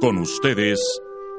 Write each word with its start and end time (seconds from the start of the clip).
Con 0.00 0.16
ustedes, 0.16 0.80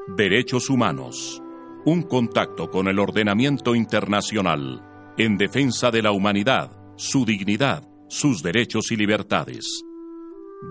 Derechos 0.06 0.70
Humanos. 0.70 1.42
Un 1.84 2.02
contacto 2.02 2.70
con 2.70 2.86
el 2.86 3.00
ordenamiento 3.00 3.74
internacional 3.74 5.12
en 5.18 5.36
defensa 5.36 5.90
de 5.90 6.00
la 6.00 6.12
humanidad, 6.12 6.70
su 6.94 7.24
dignidad, 7.24 7.82
sus 8.08 8.40
derechos 8.40 8.92
y 8.92 8.96
libertades. 8.96 9.82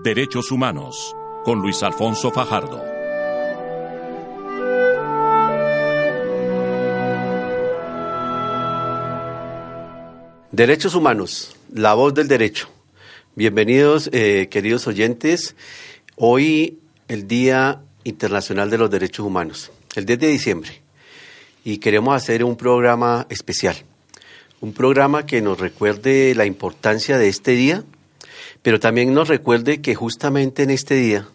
Derechos 0.02 0.50
Humanos, 0.50 1.14
con 1.44 1.58
Luis 1.60 1.82
Alfonso 1.82 2.30
Fajardo. 2.30 2.82
Derechos 10.50 10.94
Humanos, 10.94 11.54
la 11.70 11.92
voz 11.92 12.14
del 12.14 12.26
derecho. 12.26 12.70
Bienvenidos, 13.34 14.08
eh, 14.14 14.48
queridos 14.50 14.86
oyentes. 14.86 15.56
Hoy 16.16 16.78
el 17.12 17.28
Día 17.28 17.82
Internacional 18.04 18.70
de 18.70 18.78
los 18.78 18.90
Derechos 18.90 19.26
Humanos, 19.26 19.70
el 19.96 20.06
10 20.06 20.18
de 20.18 20.28
diciembre, 20.28 20.70
y 21.62 21.76
queremos 21.76 22.16
hacer 22.16 22.42
un 22.42 22.56
programa 22.56 23.26
especial, 23.28 23.76
un 24.62 24.72
programa 24.72 25.26
que 25.26 25.42
nos 25.42 25.60
recuerde 25.60 26.34
la 26.34 26.46
importancia 26.46 27.18
de 27.18 27.28
este 27.28 27.50
día, 27.50 27.84
pero 28.62 28.80
también 28.80 29.12
nos 29.12 29.28
recuerde 29.28 29.82
que 29.82 29.94
justamente 29.94 30.62
en 30.62 30.70
este 30.70 30.94
día 30.94 31.28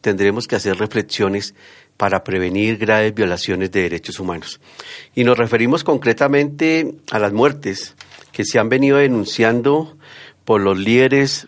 tendremos 0.00 0.48
que 0.48 0.56
hacer 0.56 0.76
reflexiones 0.76 1.54
para 1.96 2.24
prevenir 2.24 2.76
graves 2.76 3.14
violaciones 3.14 3.70
de 3.70 3.82
derechos 3.82 4.18
humanos. 4.18 4.60
Y 5.14 5.22
nos 5.22 5.38
referimos 5.38 5.84
concretamente 5.84 6.96
a 7.12 7.20
las 7.20 7.32
muertes 7.32 7.94
que 8.32 8.44
se 8.44 8.58
han 8.58 8.68
venido 8.68 8.96
denunciando 8.96 9.96
por 10.44 10.60
los 10.60 10.76
líderes 10.76 11.46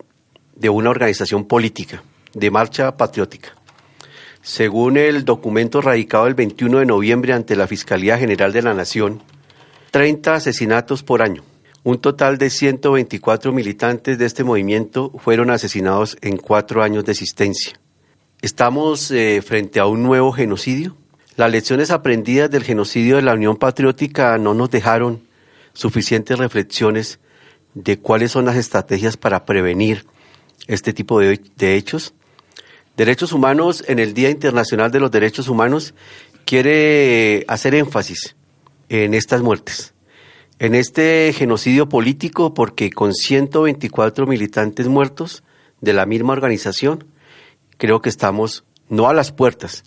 de 0.54 0.68
una 0.68 0.90
organización 0.90 1.46
política, 1.46 2.04
de 2.34 2.52
Marcha 2.52 2.96
Patriótica. 2.96 3.63
Según 4.44 4.98
el 4.98 5.24
documento 5.24 5.80
radicado 5.80 6.26
el 6.26 6.34
21 6.34 6.80
de 6.80 6.84
noviembre 6.84 7.32
ante 7.32 7.56
la 7.56 7.66
Fiscalía 7.66 8.18
General 8.18 8.52
de 8.52 8.60
la 8.60 8.74
Nación, 8.74 9.22
30 9.90 10.34
asesinatos 10.34 11.02
por 11.02 11.22
año. 11.22 11.42
Un 11.82 11.98
total 11.98 12.36
de 12.36 12.50
124 12.50 13.54
militantes 13.54 14.18
de 14.18 14.26
este 14.26 14.44
movimiento 14.44 15.10
fueron 15.16 15.48
asesinados 15.48 16.18
en 16.20 16.36
cuatro 16.36 16.82
años 16.82 17.06
de 17.06 17.12
existencia. 17.12 17.80
¿Estamos 18.42 19.10
eh, 19.10 19.40
frente 19.40 19.80
a 19.80 19.86
un 19.86 20.02
nuevo 20.02 20.30
genocidio? 20.30 20.94
Las 21.36 21.50
lecciones 21.50 21.90
aprendidas 21.90 22.50
del 22.50 22.64
genocidio 22.64 23.16
de 23.16 23.22
la 23.22 23.32
Unión 23.32 23.56
Patriótica 23.56 24.36
no 24.36 24.52
nos 24.52 24.70
dejaron 24.70 25.22
suficientes 25.72 26.38
reflexiones 26.38 27.18
de 27.72 27.98
cuáles 27.98 28.32
son 28.32 28.44
las 28.44 28.56
estrategias 28.56 29.16
para 29.16 29.46
prevenir 29.46 30.04
este 30.66 30.92
tipo 30.92 31.18
de, 31.18 31.40
hechos. 31.58 32.12
Derechos 32.96 33.32
Humanos 33.32 33.82
en 33.88 33.98
el 33.98 34.14
Día 34.14 34.30
Internacional 34.30 34.92
de 34.92 35.00
los 35.00 35.10
Derechos 35.10 35.48
Humanos 35.48 35.94
quiere 36.44 37.44
hacer 37.48 37.74
énfasis 37.74 38.36
en 38.88 39.14
estas 39.14 39.42
muertes, 39.42 39.94
en 40.60 40.76
este 40.76 41.32
genocidio 41.36 41.88
político, 41.88 42.54
porque 42.54 42.90
con 42.90 43.12
124 43.12 44.28
militantes 44.28 44.86
muertos 44.86 45.42
de 45.80 45.92
la 45.92 46.06
misma 46.06 46.34
organización, 46.34 47.04
creo 47.78 48.00
que 48.00 48.10
estamos 48.10 48.64
no 48.88 49.08
a 49.08 49.14
las 49.14 49.32
puertas, 49.32 49.82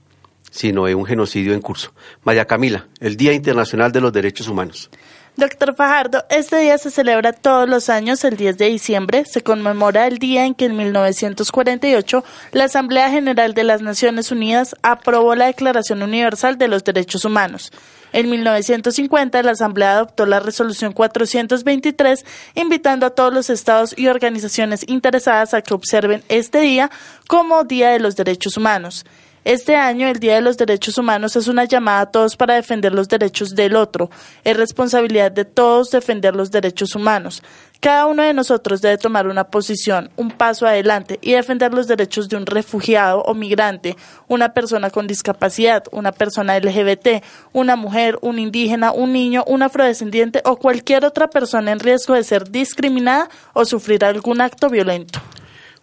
sino 0.51 0.87
en 0.89 0.97
un 0.97 1.05
genocidio 1.05 1.53
en 1.53 1.61
curso. 1.61 1.93
María 2.23 2.43
Camila, 2.43 2.87
el 2.99 3.15
Día 3.15 3.31
Internacional 3.31 3.93
de 3.93 4.01
los 4.01 4.11
Derechos 4.11 4.49
Humanos. 4.49 4.89
Doctor 5.37 5.75
Fajardo, 5.75 6.25
este 6.31 6.57
día 6.57 6.79
se 6.79 6.89
celebra 6.89 7.31
todos 7.31 7.69
los 7.69 7.91
años 7.91 8.23
el 8.23 8.37
10 8.37 8.57
de 8.57 8.69
diciembre. 8.69 9.23
Se 9.23 9.43
conmemora 9.43 10.07
el 10.07 10.17
día 10.17 10.47
en 10.47 10.55
que 10.55 10.65
en 10.65 10.75
1948 10.75 12.23
la 12.53 12.63
Asamblea 12.63 13.11
General 13.11 13.53
de 13.53 13.63
las 13.63 13.83
Naciones 13.83 14.31
Unidas 14.31 14.75
aprobó 14.81 15.35
la 15.35 15.45
Declaración 15.45 16.01
Universal 16.01 16.57
de 16.57 16.67
los 16.67 16.83
Derechos 16.83 17.23
Humanos. 17.23 17.71
En 18.13 18.31
1950 18.31 19.43
la 19.43 19.51
Asamblea 19.51 19.91
adoptó 19.91 20.25
la 20.25 20.39
resolución 20.39 20.91
423 20.91 22.25
invitando 22.55 23.05
a 23.05 23.11
todos 23.11 23.31
los 23.31 23.51
estados 23.51 23.93
y 23.95 24.07
organizaciones 24.07 24.85
interesadas 24.87 25.53
a 25.53 25.61
que 25.61 25.75
observen 25.75 26.23
este 26.29 26.61
día 26.61 26.89
como 27.27 27.63
Día 27.63 27.91
de 27.91 27.99
los 27.99 28.15
Derechos 28.15 28.57
Humanos. 28.57 29.05
Este 29.47 29.77
año, 29.77 30.09
el 30.09 30.19
Día 30.19 30.35
de 30.35 30.41
los 30.41 30.57
Derechos 30.57 30.97
Humanos 30.97 31.37
es 31.37 31.47
una 31.47 31.63
llamada 31.63 32.01
a 32.01 32.11
todos 32.11 32.35
para 32.35 32.55
defender 32.55 32.91
los 32.93 33.07
derechos 33.07 33.55
del 33.55 33.77
otro. 33.77 34.09
Es 34.43 34.57
responsabilidad 34.57 35.31
de 35.31 35.45
todos 35.45 35.89
defender 35.89 36.35
los 36.35 36.51
derechos 36.51 36.95
humanos. 36.95 37.41
Cada 37.79 38.07
uno 38.07 38.23
de 38.23 38.33
nosotros 38.33 38.81
debe 38.81 38.97
tomar 38.97 39.25
una 39.25 39.45
posición, 39.45 40.09
un 40.17 40.31
paso 40.31 40.67
adelante 40.67 41.17
y 41.21 41.31
defender 41.31 41.73
los 41.73 41.87
derechos 41.87 42.27
de 42.27 42.35
un 42.35 42.45
refugiado 42.45 43.21
o 43.21 43.33
migrante, 43.33 43.95
una 44.27 44.53
persona 44.53 44.89
con 44.89 45.07
discapacidad, 45.07 45.85
una 45.91 46.11
persona 46.11 46.59
LGBT, 46.59 47.23
una 47.53 47.77
mujer, 47.77 48.19
un 48.21 48.39
indígena, 48.39 48.91
un 48.91 49.13
niño, 49.13 49.45
un 49.47 49.63
afrodescendiente 49.63 50.41
o 50.43 50.57
cualquier 50.57 51.05
otra 51.05 51.29
persona 51.29 51.71
en 51.71 51.79
riesgo 51.79 52.15
de 52.15 52.25
ser 52.25 52.51
discriminada 52.51 53.29
o 53.53 53.63
sufrir 53.63 54.03
algún 54.03 54.41
acto 54.41 54.69
violento. 54.69 55.21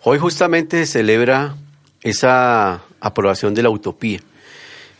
Hoy 0.02 0.18
justamente 0.18 0.84
se 0.84 0.98
celebra 0.98 1.54
esa 2.02 2.82
aprobación 3.06 3.54
de 3.54 3.62
la 3.62 3.70
utopía. 3.70 4.20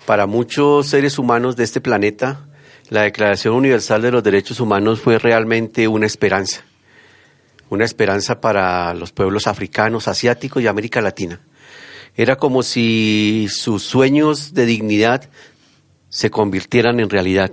Para 0.07 0.27
muchos 0.27 0.89
seres 0.89 1.19
humanos 1.19 1.57
de 1.57 1.65
este 1.65 1.81
planeta, 1.81 2.47
la 2.91 3.03
Declaración 3.03 3.55
Universal 3.55 4.03
de 4.03 4.11
los 4.11 4.23
Derechos 4.23 4.61
Humanos 4.61 5.01
fue 5.01 5.19
realmente 5.19 5.89
una 5.89 6.05
esperanza, 6.05 6.63
una 7.71 7.87
esperanza 7.87 8.41
para 8.41 8.93
los 8.93 9.13
pueblos 9.13 9.47
africanos, 9.47 10.07
asiáticos 10.07 10.63
y 10.63 10.67
América 10.67 11.01
Latina. 11.01 11.41
Era 12.15 12.37
como 12.37 12.63
si 12.63 13.49
sus 13.51 13.83
sueños 13.83 14.53
de 14.53 14.67
dignidad 14.67 15.31
se 16.11 16.31
convirtieran 16.31 17.01
en 17.01 17.09
realidad. 17.09 17.51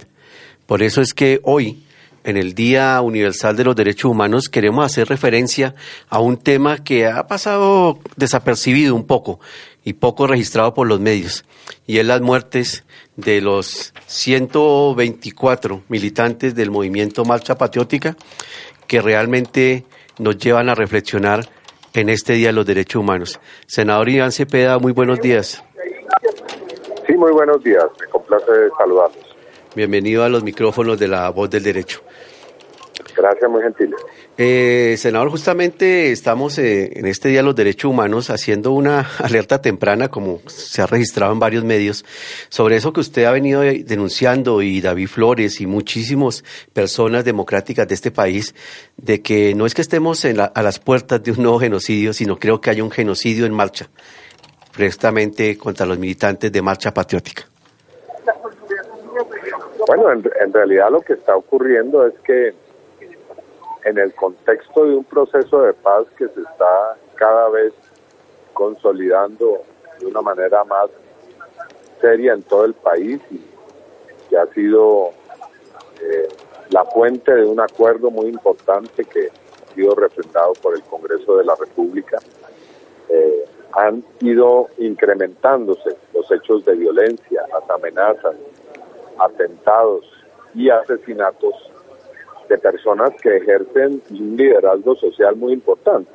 Por 0.66 0.84
eso 0.84 1.02
es 1.02 1.14
que 1.14 1.40
hoy, 1.44 1.84
en 2.24 2.38
el 2.38 2.54
Día 2.54 3.02
Universal 3.02 3.56
de 3.56 3.64
los 3.64 3.76
Derechos 3.76 4.12
Humanos, 4.12 4.50
queremos 4.50 4.86
hacer 4.86 5.08
referencia 5.08 5.74
a 6.10 6.20
un 6.20 6.38
tema 6.38 6.84
que 6.84 7.08
ha 7.08 7.26
pasado 7.28 8.00
desapercibido 8.18 8.94
un 8.94 9.08
poco, 9.08 9.40
y 9.84 9.94
poco 9.94 10.28
registrado 10.28 10.74
por 10.74 10.88
los 10.88 11.00
medios, 11.00 11.46
y 11.88 11.98
es 11.98 12.06
las 12.06 12.22
muertes 12.22 12.86
de 13.16 13.42
los 13.42 13.94
124 14.08 15.84
militantes 15.90 16.56
del 16.56 16.72
movimiento 16.72 17.26
Marcha 17.26 17.58
Patriótica 17.58 18.16
que 18.88 19.02
realmente 19.02 19.86
nos 20.20 20.38
llevan 20.38 20.70
a 20.70 20.76
reflexionar 20.76 21.48
en 21.94 22.10
este 22.10 22.34
Día 22.34 22.48
de 22.48 22.54
los 22.54 22.66
Derechos 22.66 23.02
Humanos. 23.02 23.40
Senador 23.66 24.10
Iván 24.10 24.32
Cepeda, 24.32 24.80
muy 24.80 24.92
buenos 24.92 25.20
días. 25.20 25.64
Sí, 27.08 27.14
muy 27.16 27.32
buenos 27.32 27.64
días, 27.64 27.86
me 28.00 28.08
complace 28.08 28.52
saludarlos. 28.78 29.26
Bienvenido 29.76 30.24
a 30.24 30.30
los 30.30 30.44
micrófonos 30.44 31.00
de 31.00 31.08
la 31.08 31.30
Voz 31.30 31.50
del 31.50 31.64
Derecho. 31.64 32.02
Gracias, 33.16 33.50
muy 33.50 33.62
gentil. 33.62 33.96
Eh, 34.38 34.96
senador, 34.98 35.30
justamente 35.30 36.12
estamos 36.12 36.58
eh, 36.58 36.92
en 36.96 37.06
este 37.08 37.30
Día 37.30 37.40
de 37.40 37.44
los 37.44 37.56
Derechos 37.56 37.90
Humanos 37.90 38.30
haciendo 38.30 38.72
una 38.72 39.08
alerta 39.20 39.62
temprana, 39.62 40.08
como 40.08 40.40
se 40.48 40.82
ha 40.82 40.88
registrado 40.88 41.34
en 41.34 41.40
varios 41.40 41.64
medios, 41.64 42.06
sobre 42.50 42.78
eso 42.78 42.94
que 42.94 43.02
usted 43.02 43.26
ha 43.26 43.32
venido 43.32 43.62
denunciando 43.62 44.62
y 44.62 44.82
David 44.82 45.08
Flores 45.08 45.62
y 45.62 45.68
muchísimas 45.68 46.44
personas 46.74 47.26
democráticas 47.26 47.88
de 47.88 47.96
este 47.96 48.12
país, 48.12 48.56
de 48.98 49.22
que 49.22 49.54
no 49.56 49.66
es 49.66 49.74
que 49.74 49.82
estemos 49.82 50.26
a 50.26 50.62
las 50.62 50.80
puertas 50.80 51.22
de 51.22 51.32
un 51.32 51.44
nuevo 51.44 51.60
genocidio, 51.60 52.14
sino 52.14 52.38
creo 52.38 52.62
que 52.62 52.70
hay 52.70 52.82
un 52.82 52.92
genocidio 52.92 53.46
en 53.46 53.54
marcha, 53.54 53.90
precisamente 54.76 55.58
contra 55.58 55.86
los 55.86 56.00
militantes 56.00 56.52
de 56.52 56.62
Marcha 56.62 56.94
Patriótica. 56.94 57.44
Bueno, 59.88 60.12
en 60.12 60.54
realidad 60.54 60.92
lo 60.92 61.02
que 61.02 61.14
está 61.14 61.36
ocurriendo 61.36 62.06
es 62.06 62.14
que 62.24 62.54
en 63.86 63.98
el 63.98 64.14
contexto 64.14 64.86
de 64.86 64.96
un 64.96 65.04
proceso 65.04 65.62
de 65.62 65.74
paz 65.74 66.06
que 66.18 66.28
se 66.28 66.42
está 66.42 66.98
cada 67.16 67.50
vez 67.50 67.74
consolidando 68.54 69.64
de 70.00 70.06
una 70.06 70.22
manera 70.22 70.64
más 70.64 70.90
seria 72.00 72.34
en 72.34 72.44
todo 72.44 72.66
el 72.66 72.74
país 72.74 73.22
y 73.32 73.42
que 74.30 74.38
ha 74.38 74.46
sido 74.48 75.12
eh, 76.02 76.28
la 76.70 76.86
fuente 76.86 77.34
de 77.34 77.46
un 77.46 77.60
acuerdo 77.60 78.10
muy 78.10 78.28
importante 78.28 79.04
que 79.06 79.30
ha 79.30 79.74
sido 79.74 79.96
refrendado 79.96 80.54
por 80.54 80.76
el 80.76 80.84
Congreso 80.84 81.38
de 81.38 81.46
la 81.46 81.56
República, 81.56 82.18
eh, 83.10 83.46
han 83.74 84.04
ido 84.20 84.68
incrementándose 84.78 85.96
los 86.14 86.30
hechos 86.32 86.66
de 86.66 86.76
violencia, 86.76 87.44
las 87.52 87.70
amenazas, 87.70 88.36
atentados 89.18 90.06
y 90.54 90.70
asesinatos 90.70 91.71
de 92.52 92.58
personas 92.58 93.12
que 93.22 93.38
ejercen 93.38 94.02
un 94.12 94.36
liderazgo 94.36 94.94
social 94.98 95.38
muy 95.38 95.54
importante. 95.54 96.12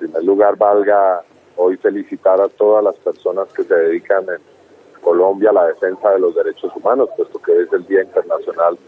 En 0.00 0.06
primer 0.06 0.24
lugar, 0.24 0.56
valga 0.56 1.22
hoy 1.56 1.76
felicitar 1.76 2.40
a 2.40 2.48
todas 2.48 2.82
las 2.82 2.96
personas 2.96 3.52
que 3.52 3.62
se 3.62 3.74
dedican 3.74 4.24
en 4.30 4.40
Colombia 5.02 5.50
a 5.50 5.52
la 5.52 5.66
defensa 5.66 6.12
de 6.12 6.18
los 6.18 6.34
derechos 6.34 6.72
humanos, 6.74 7.10
puesto 7.14 7.38
que 7.42 7.52
es 7.60 7.70
el 7.74 7.86
Día 7.86 8.02
Internacional 8.02 8.78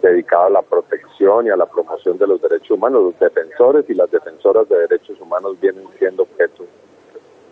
dedicado 0.00 0.44
a 0.44 0.50
la 0.50 0.62
protección 0.62 1.46
y 1.46 1.50
a 1.50 1.56
la 1.56 1.66
promoción 1.66 2.18
de 2.18 2.28
los 2.28 2.40
derechos 2.40 2.70
humanos. 2.70 3.02
Los 3.02 3.18
defensores 3.18 3.84
y 3.90 3.94
las 3.94 4.12
defensoras 4.12 4.68
de 4.68 4.78
derechos 4.78 5.20
humanos 5.20 5.58
vienen 5.60 5.86
siendo 5.98 6.22
objeto 6.22 6.64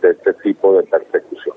de 0.01 0.11
este 0.11 0.33
tipo 0.35 0.75
de 0.75 0.85
persecución. 0.85 1.57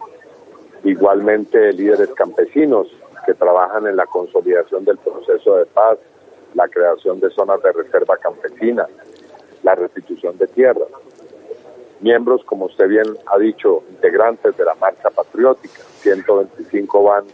igualmente 0.84 1.72
líderes 1.72 2.10
campesinos 2.10 2.88
que 3.26 3.34
trabajan 3.36 3.88
en 3.88 3.96
la 3.96 4.06
consolidación 4.06 4.84
del 4.84 4.98
proceso 4.98 5.56
de 5.56 5.66
paz, 5.68 5.98
la 6.54 6.68
creación 6.68 7.20
de 7.20 7.30
zonas 7.32 7.62
de 7.62 7.72
reserva 7.72 8.18
campesina, 8.18 8.88
la 9.64 9.76
restitución 9.76 10.38
de 10.38 10.48
tierras. 10.48 10.88
Miembros, 12.02 12.44
como 12.46 12.66
usted 12.66 12.88
bien 12.90 13.06
ha 13.28 13.38
dicho, 13.38 13.84
integrantes 13.90 14.58
de 14.58 14.66
la 14.66 14.76
Marcha 14.76 15.10
Patriótica, 15.10 15.82
125 16.02 17.04
van 17.04 17.26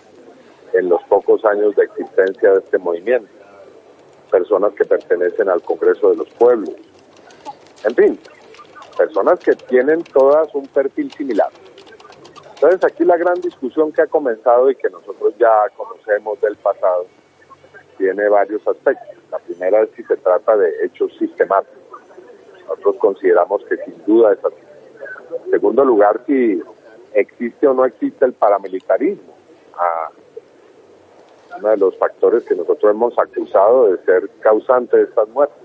en 0.73 0.89
los 0.89 1.01
pocos 1.03 1.43
años 1.45 1.75
de 1.75 1.85
existencia 1.85 2.51
de 2.51 2.59
este 2.59 2.77
movimiento, 2.77 3.27
personas 4.29 4.73
que 4.73 4.85
pertenecen 4.85 5.49
al 5.49 5.61
Congreso 5.63 6.11
de 6.11 6.17
los 6.17 6.29
Pueblos, 6.29 6.75
en 7.83 7.95
fin, 7.95 8.19
personas 8.97 9.39
que 9.39 9.53
tienen 9.53 10.03
todas 10.03 10.53
un 10.53 10.67
perfil 10.67 11.11
similar. 11.13 11.49
Entonces 12.55 12.83
aquí 12.83 13.05
la 13.05 13.17
gran 13.17 13.39
discusión 13.41 13.91
que 13.91 14.01
ha 14.01 14.07
comenzado 14.07 14.69
y 14.69 14.75
que 14.75 14.89
nosotros 14.89 15.33
ya 15.39 15.69
conocemos 15.77 16.39
del 16.41 16.57
pasado 16.57 17.07
tiene 17.99 18.27
varios 18.29 18.65
aspectos. 18.67 19.15
La 19.29 19.37
primera 19.37 19.83
es 19.83 19.89
si 19.95 20.03
se 20.03 20.17
trata 20.17 20.57
de 20.57 20.71
hechos 20.83 21.11
sistemáticos. 21.19 22.01
Nosotros 22.67 22.95
consideramos 22.95 23.61
que 23.65 23.77
sin 23.77 24.03
duda 24.05 24.33
es 24.33 24.39
así. 24.43 24.55
En 25.45 25.51
segundo 25.51 25.85
lugar, 25.85 26.21
si 26.25 26.63
existe 27.13 27.67
o 27.67 27.73
no 27.73 27.85
existe 27.85 28.25
el 28.25 28.33
paramilitarismo. 28.33 29.35
Ah, 29.77 30.09
uno 31.57 31.69
de 31.69 31.77
los 31.77 31.97
factores 31.97 32.43
que 32.43 32.55
nosotros 32.55 32.91
hemos 32.91 33.17
acusado 33.19 33.91
de 33.91 34.03
ser 34.05 34.29
causante 34.39 34.97
de 34.97 35.03
estas 35.03 35.27
muertes. 35.29 35.57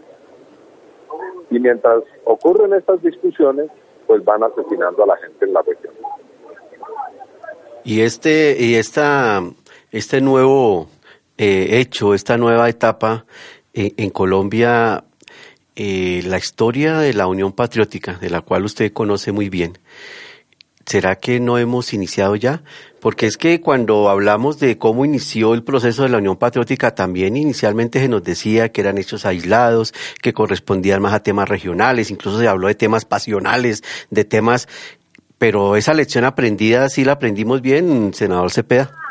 Y 1.51 1.59
mientras 1.61 2.03
ocurren 2.25 2.73
estas 2.75 3.01
discusiones, 3.01 3.71
pues 4.07 4.25
van 4.25 4.43
asesinando 4.43 5.05
a 5.05 5.07
la 5.07 5.17
gente 5.19 5.45
en 5.45 5.53
la 5.53 5.63
región. 5.63 5.95
Y 7.85 8.01
este, 8.01 8.57
y 8.59 8.75
esta, 8.75 9.43
este 9.93 10.21
nuevo 10.21 10.89
eh, 11.37 11.81
hecho, 11.81 12.15
esta 12.15 12.37
nueva 12.39 12.69
etapa 12.69 13.27
eh, 13.73 13.93
en 13.97 14.11
Colombia, 14.11 15.05
eh, 15.75 16.23
la 16.25 16.39
historia 16.39 16.99
de 16.99 17.13
la 17.13 17.27
Unión 17.27 17.53
Patriótica, 17.53 18.15
de 18.15 18.31
la 18.31 18.41
cual 18.41 18.65
usted 18.65 18.93
conoce 18.93 19.33
muy 19.33 19.49
bien, 19.49 19.79
¿será 20.87 21.17
que 21.17 21.41
no 21.41 21.59
hemos 21.59 21.93
iniciado 21.93 22.37
ya? 22.37 22.63
Porque 23.01 23.27
es 23.27 23.37
que 23.37 23.61
cuando 23.61 24.09
hablamos 24.09 24.61
de 24.61 24.79
cómo 24.79 25.05
inició 25.05 25.55
el 25.55 25.65
proceso 25.65 26.05
de 26.05 26.11
la 26.11 26.19
Unión 26.19 26.37
Patriótica, 26.37 26.95
también 26.95 27.37
inicialmente 27.37 27.99
se 27.99 28.09
nos 28.09 28.23
decía 28.23 28.71
que 28.71 28.83
eran 28.83 28.99
hechos 28.99 29.27
aislados, 29.27 29.93
que 30.23 30.33
correspondían 30.33 31.03
más 31.03 31.15
a 31.15 31.25
temas 31.25 31.49
regionales, 31.49 32.13
incluso 32.13 32.39
se 32.39 32.47
habló 32.47 32.69
de 32.69 32.77
temas 32.77 33.05
pasionales, 33.05 33.83
de 34.11 34.25
temas, 34.25 34.69
pero 35.39 35.75
esa 35.75 35.95
lección 35.95 36.25
aprendida 36.25 36.89
sí 36.89 37.05
la 37.05 37.13
aprendimos 37.13 37.61
bien, 37.61 38.15
senador 38.15 38.53
Cepeda. 38.53 39.04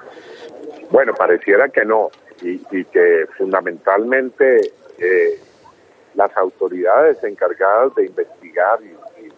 Bueno, 0.94 1.16
pareciera 1.16 1.69
que 1.69 1.84
no, 1.86 2.12
y, 2.44 2.60
que 2.86 3.25
fundamentalmente 3.36 4.62
eh, 5.00 5.40
las 6.13 6.38
autoridades 6.38 7.18
encargadas 7.24 7.95
de 7.95 8.06
investigar 8.06 8.80
y 8.84 9.31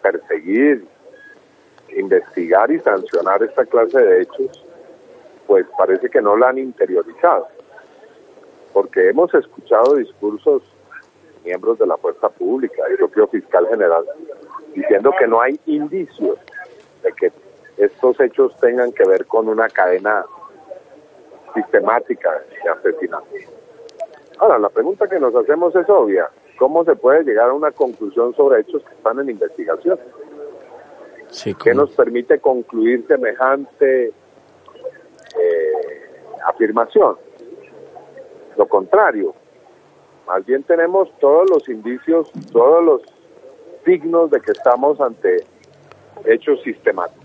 perseguir 0.00 0.86
investigar 1.90 2.70
y 2.70 2.80
sancionar 2.80 3.42
esta 3.42 3.66
clase 3.66 3.98
de 3.98 4.22
hechos, 4.22 4.64
pues 5.46 5.66
parece 5.76 6.08
que 6.08 6.22
no 6.22 6.38
la 6.38 6.48
han 6.48 6.56
interiorizado. 6.56 7.48
Porque 8.72 9.10
hemos 9.10 9.34
escuchado 9.34 9.96
discursos 9.96 10.62
miembros 11.44 11.78
de 11.78 11.86
la 11.86 11.98
fuerza 11.98 12.30
pública, 12.30 12.82
el 12.88 12.96
propio 12.96 13.26
fiscal 13.26 13.68
general, 13.68 14.06
diciendo 14.74 15.12
que 15.18 15.26
no 15.26 15.42
hay 15.42 15.60
indicios 15.66 16.38
de 17.02 17.12
que 17.12 17.30
estos 17.76 18.18
hechos 18.20 18.56
tengan 18.58 18.90
que 18.92 19.06
ver 19.06 19.26
con 19.26 19.48
una 19.48 19.68
cadena 19.68 20.24
sistemática 21.54 22.30
de 22.62 22.70
asesinatos. 22.70 23.28
Ahora, 24.38 24.58
la 24.58 24.68
pregunta 24.68 25.08
que 25.08 25.18
nos 25.18 25.34
hacemos 25.34 25.74
es 25.74 25.88
obvia. 25.88 26.28
¿Cómo 26.58 26.84
se 26.84 26.96
puede 26.96 27.24
llegar 27.24 27.50
a 27.50 27.52
una 27.52 27.70
conclusión 27.70 28.34
sobre 28.34 28.60
hechos 28.60 28.82
que 28.84 28.94
están 28.94 29.20
en 29.20 29.30
investigación? 29.30 29.98
¿Qué 31.62 31.74
nos 31.74 31.90
permite 31.94 32.38
concluir 32.40 33.06
semejante 33.06 34.06
eh, 34.06 34.12
afirmación? 36.44 37.16
Lo 38.56 38.66
contrario, 38.66 39.34
más 40.26 40.44
bien 40.44 40.62
tenemos 40.64 41.08
todos 41.20 41.48
los 41.50 41.68
indicios, 41.68 42.30
todos 42.52 42.84
los 42.84 43.02
signos 43.84 44.30
de 44.30 44.40
que 44.40 44.52
estamos 44.52 45.00
ante 45.00 45.44
hechos 46.24 46.60
sistemáticos. 46.62 47.17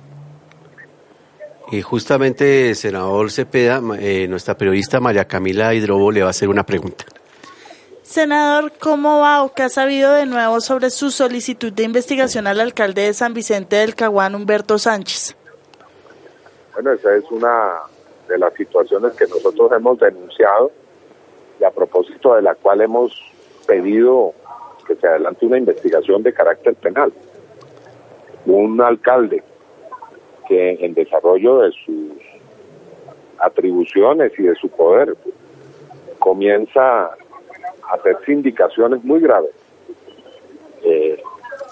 Y 1.71 1.81
justamente, 1.81 2.75
senador 2.75 3.31
Cepeda, 3.31 3.81
eh, 3.99 4.27
nuestra 4.27 4.55
periodista 4.55 4.99
María 4.99 5.25
Camila 5.25 5.73
Hidrobo 5.73 6.11
le 6.11 6.21
va 6.21 6.27
a 6.27 6.29
hacer 6.31 6.49
una 6.49 6.63
pregunta. 6.63 7.05
Senador, 8.03 8.73
¿cómo 8.79 9.21
va 9.21 9.43
o 9.43 9.53
qué 9.53 9.63
ha 9.63 9.69
sabido 9.69 10.11
de 10.11 10.25
nuevo 10.25 10.59
sobre 10.59 10.89
su 10.89 11.09
solicitud 11.09 11.71
de 11.71 11.83
investigación 11.83 12.47
al 12.47 12.59
alcalde 12.59 13.03
de 13.03 13.13
San 13.13 13.33
Vicente 13.33 13.77
del 13.77 13.95
Caguán, 13.95 14.35
Humberto 14.35 14.77
Sánchez? 14.77 15.35
Bueno, 16.73 16.91
esa 16.91 17.15
es 17.15 17.23
una 17.31 17.79
de 18.27 18.37
las 18.37 18.53
situaciones 18.55 19.13
que 19.13 19.25
nosotros 19.25 19.71
hemos 19.71 19.97
denunciado 19.99 20.71
y 21.59 21.63
a 21.63 21.71
propósito 21.71 22.35
de 22.35 22.41
la 22.41 22.55
cual 22.55 22.81
hemos 22.81 23.13
pedido 23.65 24.33
que 24.85 24.95
se 24.95 25.07
adelante 25.07 25.45
una 25.45 25.57
investigación 25.57 26.23
de 26.23 26.33
carácter 26.33 26.75
penal. 26.75 27.13
Un 28.45 28.81
alcalde 28.81 29.43
que 30.47 30.77
en 30.79 30.93
desarrollo 30.93 31.59
de 31.59 31.71
sus 31.71 32.11
atribuciones 33.39 34.31
y 34.37 34.43
de 34.43 34.55
su 34.55 34.69
poder 34.69 35.15
comienza 36.19 37.11
hacer 37.91 38.17
indicaciones 38.27 39.03
muy 39.03 39.19
graves, 39.19 39.51
eh, 40.83 41.21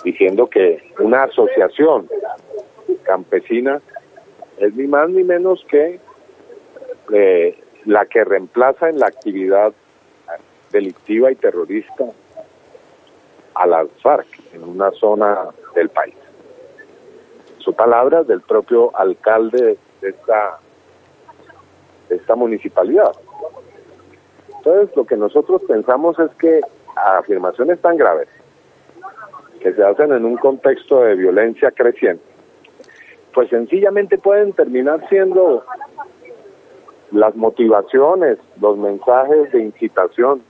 diciendo 0.03 0.47
que 0.47 0.81
una 0.99 1.23
asociación 1.23 2.09
campesina 3.03 3.81
es 4.57 4.73
ni 4.75 4.87
más 4.87 5.09
ni 5.09 5.23
menos 5.23 5.65
que 5.69 5.99
eh, 7.13 7.57
la 7.85 8.05
que 8.05 8.23
reemplaza 8.23 8.89
en 8.89 8.99
la 8.99 9.07
actividad 9.07 9.73
delictiva 10.71 11.31
y 11.31 11.35
terrorista 11.35 12.05
a 13.55 13.67
las 13.67 13.87
FARC 14.01 14.27
en 14.53 14.63
una 14.63 14.91
zona 14.91 15.49
del 15.75 15.89
país. 15.89 16.15
Son 17.63 17.73
palabras 17.73 18.27
del 18.27 18.41
propio 18.41 18.95
alcalde 18.97 19.77
de 20.01 20.09
esta, 20.09 20.57
de 22.09 22.15
esta 22.15 22.35
municipalidad. 22.35 23.11
Entonces, 24.57 24.95
lo 24.95 25.05
que 25.05 25.17
nosotros 25.17 25.61
pensamos 25.67 26.19
es 26.19 26.31
que 26.35 26.61
afirmaciones 26.95 27.79
tan 27.81 27.97
graves, 27.97 28.27
que 29.59 29.73
se 29.73 29.83
hacen 29.83 30.11
en 30.11 30.25
un 30.25 30.37
contexto 30.37 31.01
de 31.01 31.15
violencia 31.15 31.71
creciente, 31.71 32.23
pues 33.33 33.49
sencillamente 33.49 34.17
pueden 34.17 34.53
terminar 34.53 35.07
siendo 35.09 35.63
las 37.11 37.35
motivaciones, 37.35 38.37
los 38.59 38.77
mensajes 38.77 39.51
de 39.51 39.61
incitación 39.63 40.41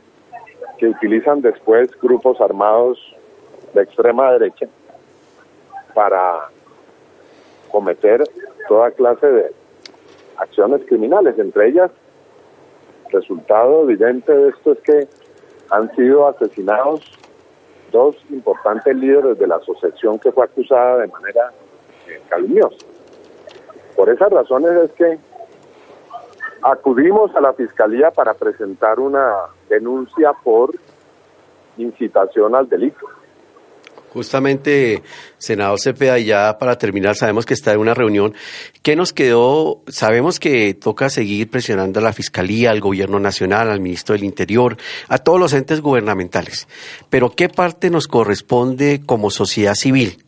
que 0.77 0.87
utilizan 0.87 1.41
después 1.41 1.89
grupos 2.01 2.39
armados 2.41 2.97
de 3.73 3.83
extrema 3.83 4.31
derecha 4.33 4.67
para 5.93 6.49
cometer 7.71 8.23
toda 8.67 8.91
clase 8.91 9.27
de 9.27 9.51
acciones 10.37 10.81
criminales, 10.87 11.37
entre 11.37 11.69
ellas 11.69 11.91
resultado 13.11 13.83
evidente 13.83 14.31
de 14.33 14.49
esto 14.49 14.73
es 14.73 14.79
que 14.79 15.07
han 15.69 15.93
sido 15.95 16.27
asesinados 16.27 17.01
dos 17.91 18.15
importantes 18.29 18.95
líderes 18.95 19.37
de 19.37 19.47
la 19.47 19.57
asociación 19.57 20.19
que 20.19 20.31
fue 20.31 20.45
acusada 20.45 20.99
de 20.99 21.07
manera 21.07 21.51
eh, 22.07 22.21
calumniosa. 22.29 22.77
Por 23.95 24.09
esas 24.09 24.31
razones 24.31 24.71
es 24.71 24.91
que 24.93 25.19
acudimos 26.61 27.35
a 27.35 27.41
la 27.41 27.53
Fiscalía 27.53 28.11
para 28.11 28.33
presentar 28.33 28.99
una 28.99 29.33
denuncia 29.69 30.31
por 30.43 30.71
incitación 31.77 32.55
al 32.55 32.69
delito. 32.69 33.05
Justamente, 34.13 35.03
senador 35.37 35.79
Cepeda, 35.79 36.19
ya 36.19 36.57
para 36.57 36.77
terminar, 36.77 37.15
sabemos 37.15 37.45
que 37.45 37.53
está 37.53 37.71
en 37.71 37.79
una 37.79 37.93
reunión. 37.93 38.33
¿Qué 38.81 38.97
nos 38.97 39.13
quedó? 39.13 39.83
Sabemos 39.87 40.37
que 40.37 40.73
toca 40.73 41.09
seguir 41.09 41.49
presionando 41.49 42.01
a 42.01 42.03
la 42.03 42.11
Fiscalía, 42.11 42.71
al 42.71 42.81
Gobierno 42.81 43.21
Nacional, 43.21 43.69
al 43.69 43.79
Ministro 43.79 44.11
del 44.13 44.25
Interior, 44.25 44.75
a 45.07 45.17
todos 45.17 45.39
los 45.39 45.53
entes 45.53 45.79
gubernamentales. 45.79 46.67
Pero 47.09 47.29
¿qué 47.29 47.47
parte 47.47 47.89
nos 47.89 48.09
corresponde 48.09 49.01
como 49.05 49.29
sociedad 49.29 49.75
civil? 49.75 50.25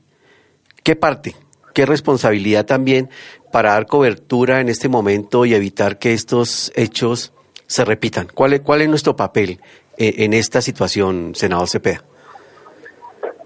¿Qué 0.81 0.95
parte? 0.95 1.35
¿Qué 1.73 1.85
responsabilidad 1.85 2.65
también 2.65 3.09
para 3.51 3.73
dar 3.73 3.85
cobertura 3.85 4.61
en 4.61 4.69
este 4.69 4.87
momento 4.87 5.43
y 5.45 5.55
evitar 5.55 5.99
que 5.99 6.13
estos 6.13 6.71
hechos 6.77 7.33
se 7.67 7.83
repitan? 7.83 8.29
¿Cuál 8.33 8.53
es, 8.53 8.61
cuál 8.61 8.81
es 8.81 8.87
nuestro 8.87 9.17
papel 9.17 9.59
eh, 9.97 10.15
en 10.19 10.33
esta 10.33 10.61
situación, 10.61 11.33
senador 11.35 11.67
Cepeda? 11.67 12.05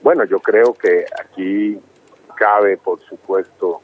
Bueno, 0.08 0.24
yo 0.24 0.40
creo 0.40 0.74
que 0.74 1.04
aquí 1.20 1.78
cabe, 2.38 2.78
por 2.78 2.98
supuesto, 3.02 3.82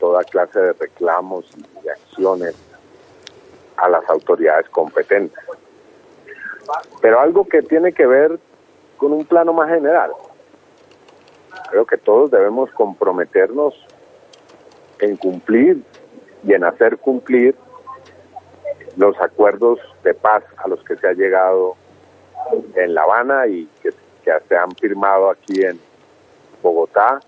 toda 0.00 0.24
clase 0.24 0.58
de 0.58 0.72
reclamos 0.72 1.44
y 1.58 1.84
de 1.84 1.90
acciones 1.90 2.54
a 3.76 3.86
las 3.90 4.08
autoridades 4.08 4.66
competentes. 4.70 5.44
Pero 7.02 7.20
algo 7.20 7.46
que 7.46 7.60
tiene 7.60 7.92
que 7.92 8.06
ver 8.06 8.38
con 8.96 9.12
un 9.12 9.26
plano 9.26 9.52
más 9.52 9.68
general. 9.68 10.12
Creo 11.68 11.84
que 11.84 11.98
todos 11.98 12.30
debemos 12.30 12.70
comprometernos 12.70 13.74
en 15.00 15.18
cumplir 15.18 15.82
y 16.44 16.54
en 16.54 16.64
hacer 16.64 16.96
cumplir 16.96 17.54
los 18.96 19.14
acuerdos 19.20 19.80
de 20.02 20.14
paz 20.14 20.44
a 20.56 20.66
los 20.66 20.82
que 20.82 20.96
se 20.96 21.06
ha 21.06 21.12
llegado 21.12 21.76
en 22.74 22.94
La 22.94 23.02
Habana 23.02 23.46
y 23.48 23.68
que, 23.82 23.90
se 24.48 24.56
han 24.56 24.70
firmado 24.72 25.30
aquí 25.30 25.62
en 25.62 25.78
Bogotá. 26.62 27.20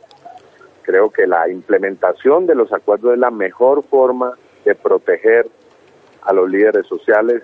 Creo 0.83 1.11
que 1.11 1.26
la 1.26 1.49
implementación 1.49 2.47
de 2.47 2.55
los 2.55 2.73
acuerdos 2.73 3.14
es 3.14 3.19
la 3.19 3.31
mejor 3.31 3.85
forma 3.85 4.37
de 4.64 4.75
proteger 4.75 5.47
a 6.23 6.33
los 6.33 6.49
líderes 6.49 6.87
sociales, 6.87 7.43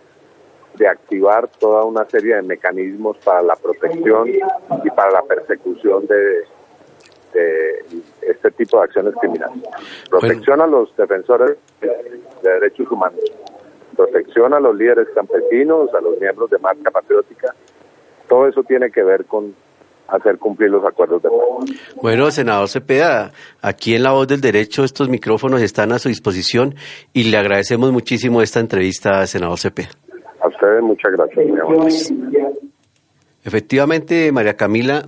de 0.76 0.88
activar 0.88 1.48
toda 1.58 1.84
una 1.84 2.04
serie 2.06 2.36
de 2.36 2.42
mecanismos 2.42 3.16
para 3.18 3.42
la 3.42 3.54
protección 3.54 4.28
y 4.28 4.90
para 4.90 5.12
la 5.12 5.22
persecución 5.22 6.06
de, 6.06 6.44
este 8.22 8.50
tipo 8.52 8.78
de 8.78 8.84
acciones 8.84 9.14
criminales. 9.20 9.62
Protección 10.08 10.60
a 10.60 10.66
los 10.66 10.94
defensores 10.96 11.56
de 11.80 12.50
derechos 12.50 12.90
humanos, 12.90 13.20
protección 13.96 14.54
a 14.54 14.60
los 14.60 14.74
líderes 14.76 15.08
campesinos, 15.14 15.92
a 15.94 16.00
los 16.00 16.18
miembros 16.18 16.50
de 16.50 16.58
marca 16.58 16.90
patriótica. 16.90 17.54
Todo 18.28 18.48
eso 18.48 18.62
tiene 18.62 18.90
que 18.90 19.02
ver 19.02 19.24
con 19.26 19.54
hacer 20.08 20.38
cumplir 20.38 20.70
los 20.70 20.84
acuerdos 20.84 21.22
de 21.22 21.28
paz. 21.28 21.94
Bueno, 22.02 22.30
senador 22.30 22.68
Cepeda, 22.68 23.32
aquí 23.62 23.94
en 23.94 24.02
La 24.02 24.12
Voz 24.12 24.28
del 24.28 24.40
Derecho 24.40 24.84
estos 24.84 25.08
micrófonos 25.08 25.62
están 25.62 25.92
a 25.92 25.98
su 25.98 26.08
disposición 26.08 26.74
y 27.12 27.24
le 27.24 27.36
agradecemos 27.36 27.92
muchísimo 27.92 28.42
esta 28.42 28.60
entrevista, 28.60 29.26
senador 29.26 29.58
Cepeda. 29.58 29.90
A 30.40 30.48
ustedes 30.48 30.82
muchas 30.82 31.12
gracias. 31.12 32.12
Efectivamente, 33.44 34.30
María 34.32 34.56
Camila, 34.56 35.06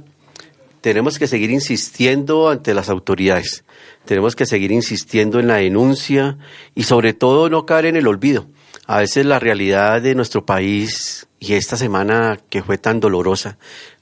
tenemos 0.81 1.19
que 1.19 1.27
seguir 1.27 1.51
insistiendo 1.51 2.49
ante 2.49 2.75
las 2.75 2.89
autoridades, 2.89 3.65
tenemos 4.05 4.37
que 4.37 4.47
seguir 4.47 4.73
insistiendo 4.73 5.41
en 5.41 5.49
la 5.49 5.57
denuncia 5.57 6.39
y 6.75 6.85
sobre 6.85 7.13
todo 7.13 7.49
no 7.49 7.67
caer 7.67 7.87
en 7.87 7.97
el 7.97 8.07
olvido. 8.07 8.47
A 8.87 8.99
veces 9.01 9.27
la 9.27 9.41
realidad 9.41 10.01
de 10.01 10.15
nuestro 10.15 10.47
país 10.47 11.27
y 11.41 11.55
esta 11.55 11.77
semana 11.77 12.39
que 12.49 12.63
fue 12.63 12.79
tan 12.79 13.01
dolorosa 13.01 13.59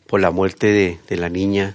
por 0.07 0.21
la 0.21 0.31
muerte 0.31 0.99
de, 1.09 1.17
la 1.17 1.31
niña, 1.31 1.75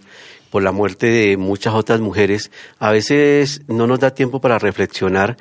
por 0.51 0.61
la 0.61 0.71
muerte 0.71 1.07
de 1.07 1.35
muchas 1.35 1.73
otras 1.73 1.99
mujeres, 1.99 2.51
a 2.77 2.91
veces 2.91 3.61
no 3.67 3.87
nos 3.87 3.99
da 3.99 4.13
tiempo 4.13 4.39
para 4.41 4.59
reflexionar 4.59 5.37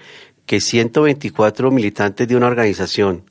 que 0.46 0.62
124 0.62 1.70
militantes 1.70 2.26
de 2.26 2.36
una 2.36 2.46
organización 2.46 3.24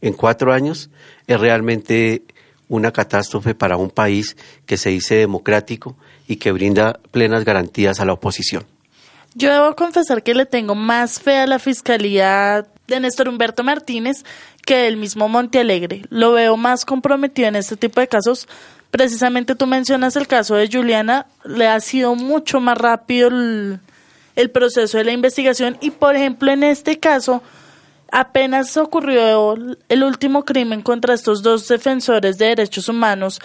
en 0.00 0.14
cuatro 0.14 0.54
años 0.54 0.88
es 1.26 1.38
realmente 1.38 2.22
una 2.68 2.92
catástrofe 2.92 3.54
para 3.54 3.76
un 3.76 3.90
país 3.90 4.38
que 4.64 4.78
se 4.78 4.88
dice 4.88 5.16
democrático 5.16 5.96
y 6.26 6.36
que 6.36 6.50
brinda 6.50 6.98
plenas 7.10 7.44
garantías 7.44 8.00
a 8.00 8.06
la 8.06 8.14
oposición. 8.14 8.64
Yo 9.34 9.52
debo 9.52 9.76
confesar 9.76 10.22
que 10.22 10.34
le 10.34 10.46
tengo 10.46 10.74
más 10.74 11.20
fe 11.20 11.36
a 11.36 11.46
la 11.46 11.58
Fiscalía 11.58 12.66
de 12.86 13.00
Néstor 13.00 13.28
Humberto 13.28 13.62
Martínez 13.62 14.24
que 14.64 14.76
del 14.76 14.96
mismo 14.96 15.28
Monte 15.28 15.60
Alegre. 15.60 16.04
Lo 16.10 16.32
veo 16.32 16.56
más 16.56 16.84
comprometido 16.84 17.48
en 17.48 17.56
este 17.56 17.76
tipo 17.76 18.00
de 18.00 18.08
casos. 18.08 18.48
Precisamente 18.90 19.54
tú 19.54 19.66
mencionas 19.66 20.16
el 20.16 20.26
caso 20.26 20.54
de 20.54 20.68
Juliana, 20.70 21.26
le 21.44 21.66
ha 21.66 21.80
sido 21.80 22.14
mucho 22.14 22.60
más 22.60 22.76
rápido 22.76 23.28
el, 23.28 23.80
el 24.36 24.50
proceso 24.50 24.98
de 24.98 25.04
la 25.04 25.12
investigación 25.12 25.78
y, 25.80 25.90
por 25.90 26.14
ejemplo, 26.14 26.50
en 26.50 26.62
este 26.62 26.98
caso, 26.98 27.42
apenas 28.10 28.76
ocurrió 28.76 29.56
el 29.88 30.04
último 30.04 30.44
crimen 30.44 30.82
contra 30.82 31.14
estos 31.14 31.42
dos 31.42 31.66
defensores 31.68 32.36
de 32.38 32.46
derechos 32.46 32.88
humanos, 32.88 33.40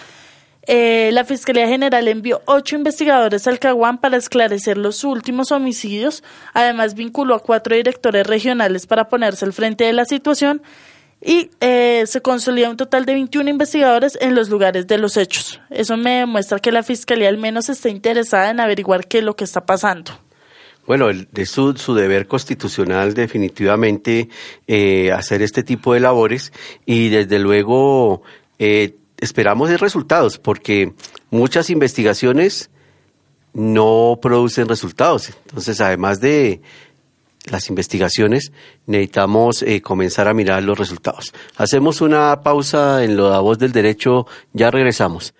eh, 0.70 1.08
la 1.14 1.24
Fiscalía 1.24 1.66
General 1.66 2.06
envió 2.08 2.42
ocho 2.44 2.76
investigadores 2.76 3.46
al 3.46 3.58
Caguán 3.58 3.96
para 3.96 4.18
esclarecer 4.18 4.76
los 4.76 5.02
últimos 5.02 5.50
homicidios. 5.50 6.22
Además, 6.52 6.94
vinculó 6.94 7.34
a 7.34 7.40
cuatro 7.40 7.74
directores 7.74 8.26
regionales 8.26 8.86
para 8.86 9.08
ponerse 9.08 9.46
al 9.46 9.54
frente 9.54 9.84
de 9.84 9.94
la 9.94 10.04
situación 10.04 10.60
y 11.22 11.50
eh, 11.60 12.04
se 12.06 12.20
consolida 12.20 12.68
un 12.68 12.76
total 12.76 13.06
de 13.06 13.14
21 13.14 13.48
investigadores 13.48 14.18
en 14.20 14.34
los 14.34 14.50
lugares 14.50 14.86
de 14.86 14.98
los 14.98 15.16
hechos. 15.16 15.58
Eso 15.70 15.96
me 15.96 16.18
demuestra 16.18 16.58
que 16.58 16.70
la 16.70 16.82
Fiscalía 16.82 17.30
al 17.30 17.38
menos 17.38 17.70
está 17.70 17.88
interesada 17.88 18.50
en 18.50 18.60
averiguar 18.60 19.06
qué 19.06 19.18
es 19.18 19.24
lo 19.24 19.36
que 19.36 19.44
está 19.44 19.64
pasando. 19.64 20.12
Bueno, 20.86 21.08
es 21.08 21.50
su, 21.50 21.94
deber 21.94 22.26
constitucional 22.26 23.14
definitivamente 23.14 24.28
eh, 24.66 25.12
hacer 25.12 25.40
este 25.40 25.62
tipo 25.62 25.94
de 25.94 26.00
labores 26.00 26.52
y 26.84 27.08
desde 27.08 27.38
luego 27.38 28.22
esperamos 29.18 29.68
resultados 29.80 30.38
porque 30.38 30.94
muchas 31.30 31.70
investigaciones 31.70 32.70
no 33.52 34.18
producen 34.20 34.68
resultados. 34.68 35.30
Entonces, 35.46 35.80
además 35.80 36.20
de 36.20 36.60
las 37.50 37.68
investigaciones, 37.68 38.52
necesitamos 38.86 39.62
eh, 39.62 39.80
comenzar 39.80 40.28
a 40.28 40.34
mirar 40.34 40.62
los 40.62 40.78
resultados. 40.78 41.32
Hacemos 41.56 42.00
una 42.00 42.42
pausa 42.42 43.04
en 43.04 43.16
lo 43.16 43.30
La 43.30 43.40
Voz 43.40 43.58
del 43.58 43.72
Derecho, 43.72 44.26
ya 44.52 44.70
regresamos. 44.70 45.34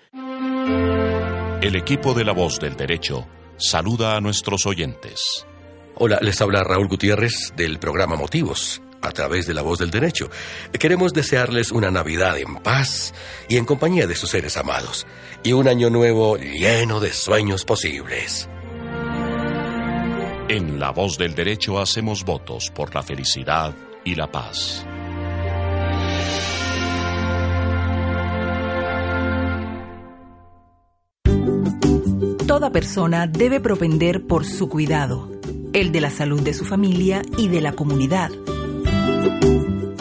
El 1.60 1.76
equipo 1.76 2.14
de 2.14 2.24
La 2.24 2.32
Voz 2.32 2.60
del 2.60 2.76
Derecho 2.76 3.26
saluda 3.56 4.16
a 4.16 4.20
nuestros 4.20 4.64
oyentes. 4.66 5.46
Hola, 5.96 6.18
les 6.22 6.40
habla 6.40 6.62
Raúl 6.62 6.88
Gutiérrez 6.88 7.52
del 7.56 7.78
programa 7.78 8.14
Motivos, 8.14 8.80
a 9.02 9.10
través 9.12 9.46
de 9.46 9.54
la 9.54 9.62
voz 9.62 9.78
del 9.78 9.90
derecho. 9.90 10.30
Queremos 10.78 11.12
desearles 11.12 11.70
una 11.70 11.90
Navidad 11.90 12.38
en 12.38 12.56
paz 12.56 13.14
y 13.48 13.56
en 13.56 13.64
compañía 13.64 14.06
de 14.06 14.16
sus 14.16 14.30
seres 14.30 14.56
amados, 14.56 15.06
y 15.42 15.52
un 15.52 15.68
año 15.68 15.90
nuevo 15.90 16.36
lleno 16.36 17.00
de 17.00 17.12
sueños 17.12 17.64
posibles. 17.64 18.48
En 20.48 20.80
la 20.80 20.90
voz 20.90 21.18
del 21.18 21.34
derecho 21.34 21.78
hacemos 21.78 22.24
votos 22.24 22.70
por 22.74 22.94
la 22.94 23.02
felicidad 23.02 23.74
y 24.04 24.14
la 24.14 24.30
paz. 24.30 24.86
Toda 32.46 32.72
persona 32.72 33.26
debe 33.26 33.60
propender 33.60 34.26
por 34.26 34.46
su 34.46 34.68
cuidado, 34.68 35.30
el 35.74 35.92
de 35.92 36.00
la 36.00 36.10
salud 36.10 36.40
de 36.40 36.54
su 36.54 36.64
familia 36.64 37.22
y 37.36 37.48
de 37.48 37.60
la 37.60 37.72
comunidad. 37.72 38.30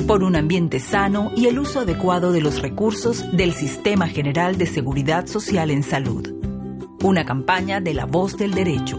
Por 0.07 0.23
un 0.23 0.35
ambiente 0.35 0.79
sano 0.79 1.31
y 1.35 1.47
el 1.47 1.59
uso 1.59 1.81
adecuado 1.81 2.31
de 2.31 2.41
los 2.41 2.61
recursos 2.61 3.25
del 3.35 3.53
Sistema 3.53 4.07
General 4.07 4.57
de 4.57 4.65
Seguridad 4.65 5.27
Social 5.27 5.71
en 5.71 5.83
Salud. 5.83 6.33
Una 7.03 7.25
campaña 7.25 7.81
de 7.81 7.93
la 7.93 8.05
voz 8.05 8.37
del 8.37 8.53
derecho. 8.53 8.97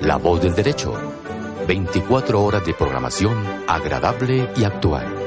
La 0.00 0.16
voz 0.16 0.42
del 0.42 0.54
derecho. 0.54 0.94
24 1.66 2.42
horas 2.42 2.66
de 2.66 2.74
programación 2.74 3.36
agradable 3.66 4.48
y 4.56 4.64
actual. 4.64 5.19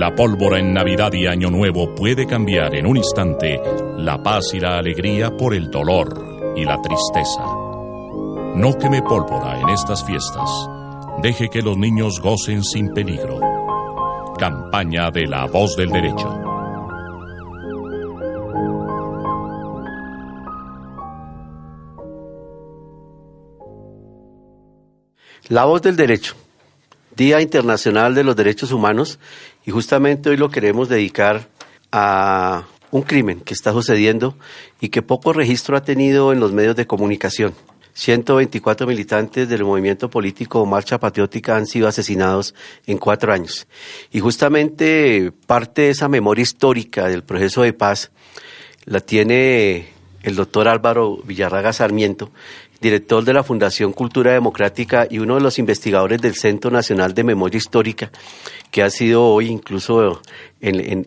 La 0.00 0.14
pólvora 0.14 0.58
en 0.58 0.72
Navidad 0.72 1.12
y 1.12 1.26
Año 1.26 1.50
Nuevo 1.50 1.94
puede 1.94 2.26
cambiar 2.26 2.74
en 2.74 2.86
un 2.86 2.96
instante 2.96 3.60
la 3.98 4.22
paz 4.22 4.54
y 4.54 4.58
la 4.58 4.78
alegría 4.78 5.36
por 5.36 5.54
el 5.54 5.70
dolor 5.70 6.54
y 6.56 6.64
la 6.64 6.80
tristeza. 6.80 7.42
No 8.54 8.78
queme 8.80 9.02
pólvora 9.02 9.60
en 9.60 9.68
estas 9.68 10.02
fiestas. 10.02 10.48
Deje 11.22 11.50
que 11.50 11.60
los 11.60 11.76
niños 11.76 12.18
gocen 12.18 12.64
sin 12.64 12.94
peligro. 12.94 13.40
Campaña 14.38 15.10
de 15.10 15.26
la 15.26 15.44
voz 15.44 15.76
del 15.76 15.90
derecho. 15.90 16.34
La 25.48 25.66
voz 25.66 25.82
del 25.82 25.96
derecho. 25.96 26.36
Día 27.14 27.42
Internacional 27.42 28.14
de 28.14 28.24
los 28.24 28.34
Derechos 28.34 28.72
Humanos 28.72 29.18
y 29.64 29.70
justamente 29.70 30.30
hoy 30.30 30.36
lo 30.36 30.50
queremos 30.50 30.88
dedicar 30.88 31.48
a 31.92 32.64
un 32.90 33.02
crimen 33.02 33.40
que 33.40 33.54
está 33.54 33.72
sucediendo 33.72 34.36
y 34.80 34.88
que 34.88 35.02
poco 35.02 35.32
registro 35.32 35.76
ha 35.76 35.82
tenido 35.82 36.32
en 36.32 36.40
los 36.40 36.52
medios 36.52 36.76
de 36.76 36.86
comunicación. 36.86 37.54
124 37.92 38.86
militantes 38.86 39.48
del 39.48 39.64
movimiento 39.64 40.08
político 40.08 40.64
Marcha 40.64 40.98
Patriótica 40.98 41.56
han 41.56 41.66
sido 41.66 41.88
asesinados 41.88 42.54
en 42.86 42.98
cuatro 42.98 43.32
años. 43.32 43.66
Y 44.10 44.20
justamente 44.20 45.32
parte 45.46 45.82
de 45.82 45.90
esa 45.90 46.08
memoria 46.08 46.42
histórica 46.42 47.08
del 47.08 47.24
proceso 47.24 47.62
de 47.62 47.72
paz 47.72 48.10
la 48.84 49.00
tiene 49.00 49.88
el 50.22 50.36
doctor 50.36 50.68
Álvaro 50.68 51.18
Villarraga 51.24 51.72
Sarmiento, 51.72 52.30
director 52.80 53.24
de 53.24 53.34
la 53.34 53.42
Fundación 53.42 53.92
Cultura 53.92 54.32
Democrática 54.32 55.06
y 55.08 55.18
uno 55.18 55.34
de 55.34 55.42
los 55.42 55.58
investigadores 55.58 56.20
del 56.20 56.34
Centro 56.34 56.70
Nacional 56.70 57.14
de 57.14 57.24
Memoria 57.24 57.58
Histórica, 57.58 58.10
que 58.70 58.82
ha 58.82 58.90
sido 58.90 59.26
hoy 59.26 59.48
incluso 59.48 60.22
en, 60.60 61.06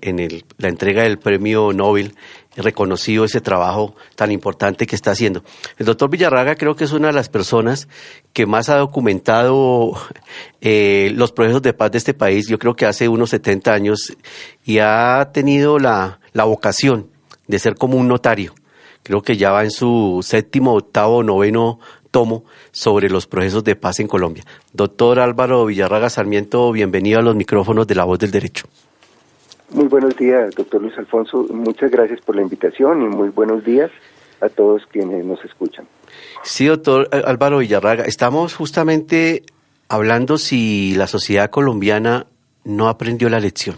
la 0.58 0.68
entrega 0.68 1.04
del 1.04 1.18
premio 1.18 1.74
Nobel 1.74 2.16
reconocido 2.56 3.26
ese 3.26 3.42
trabajo 3.42 3.96
tan 4.16 4.32
importante 4.32 4.86
que 4.86 4.96
está 4.96 5.12
haciendo. 5.12 5.44
El 5.80 5.88
doctor 5.88 6.12
Villarraga 6.12 6.56
creo 6.56 6.76
que 6.76 6.84
es 6.84 6.92
una 6.92 7.08
de 7.08 7.14
las 7.14 7.30
personas 7.30 7.88
que 8.32 8.46
más 8.46 8.70
ha 8.70 8.78
documentado 8.78 9.94
eh, 10.62 11.12
los 11.16 11.32
procesos 11.32 11.64
de 11.64 11.74
paz 11.74 11.92
de 11.92 11.98
este 11.98 12.14
país, 12.14 12.48
yo 12.48 12.60
creo 12.60 12.76
que 12.76 12.86
hace 12.86 13.08
unos 13.08 13.32
70 13.32 13.74
años, 13.74 14.16
y 14.64 14.78
ha 14.78 15.32
tenido 15.34 15.80
la, 15.80 16.20
la 16.34 16.44
vocación 16.44 17.10
de 17.48 17.58
ser 17.58 17.76
como 17.76 17.98
un 17.98 18.08
notario 18.08 18.54
creo 19.04 19.22
que 19.22 19.38
ya 19.38 19.52
va 19.52 19.64
en 19.64 19.72
su 19.72 20.20
séptimo, 20.24 20.74
octavo, 20.74 21.24
noveno 21.24 21.80
tomo 22.12 22.46
sobre 22.72 23.10
los 23.10 23.28
procesos 23.28 23.64
de 23.64 23.76
paz 23.76 24.00
en 24.00 24.08
Colombia. 24.08 24.44
Doctor 24.72 25.20
Álvaro 25.20 25.66
Villarraga 25.66 26.10
Sarmiento, 26.10 26.72
bienvenido 26.72 27.20
a 27.20 27.22
los 27.22 27.36
micrófonos 27.36 27.88
de 27.88 27.96
La 27.96 28.06
Voz 28.06 28.20
del 28.20 28.32
Derecho. 28.32 28.68
Muy 29.72 29.88
buenos 29.88 30.16
días, 30.16 30.54
doctor 30.56 30.82
Luis 30.82 30.96
Alfonso. 30.98 31.48
Muchas 31.50 31.90
gracias 31.90 32.22
por 32.22 32.36
la 32.36 32.44
invitación 32.44 33.02
y 33.02 33.06
muy 33.06 33.30
buenos 33.30 33.66
días 33.66 33.90
a 34.40 34.50
todos 34.50 34.84
quienes 34.92 35.26
nos 35.26 35.44
escuchan. 35.44 35.88
Sí, 36.44 36.68
doctor 36.68 37.10
Álvaro 37.12 37.58
Villarraga, 37.58 38.04
estamos 38.06 38.54
justamente 38.54 39.44
hablando 39.90 40.38
si 40.38 40.94
la 40.96 41.08
sociedad 41.08 41.50
colombiana 41.50 42.28
no 42.64 42.90
aprendió 42.90 43.30
la 43.30 43.40
lección. 43.40 43.78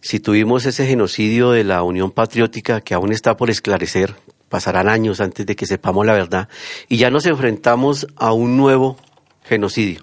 Si 0.00 0.20
tuvimos 0.20 0.66
ese 0.66 0.86
genocidio 0.86 1.50
de 1.50 1.64
la 1.64 1.82
Unión 1.82 2.10
Patriótica 2.10 2.80
que 2.80 2.94
aún 2.94 3.12
está 3.12 3.36
por 3.36 3.50
esclarecer, 3.50 4.14
pasarán 4.48 4.88
años 4.88 5.20
antes 5.20 5.46
de 5.46 5.56
que 5.56 5.66
sepamos 5.66 6.06
la 6.06 6.12
verdad, 6.12 6.48
y 6.88 6.96
ya 6.96 7.10
nos 7.10 7.26
enfrentamos 7.26 8.06
a 8.16 8.32
un 8.32 8.56
nuevo 8.56 8.96
genocidio. 9.42 10.02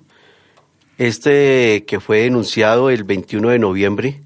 Este 0.98 1.86
que 1.86 2.00
fue 2.00 2.20
denunciado 2.20 2.90
el 2.90 3.04
21 3.04 3.50
de 3.50 3.60
noviembre 3.60 4.22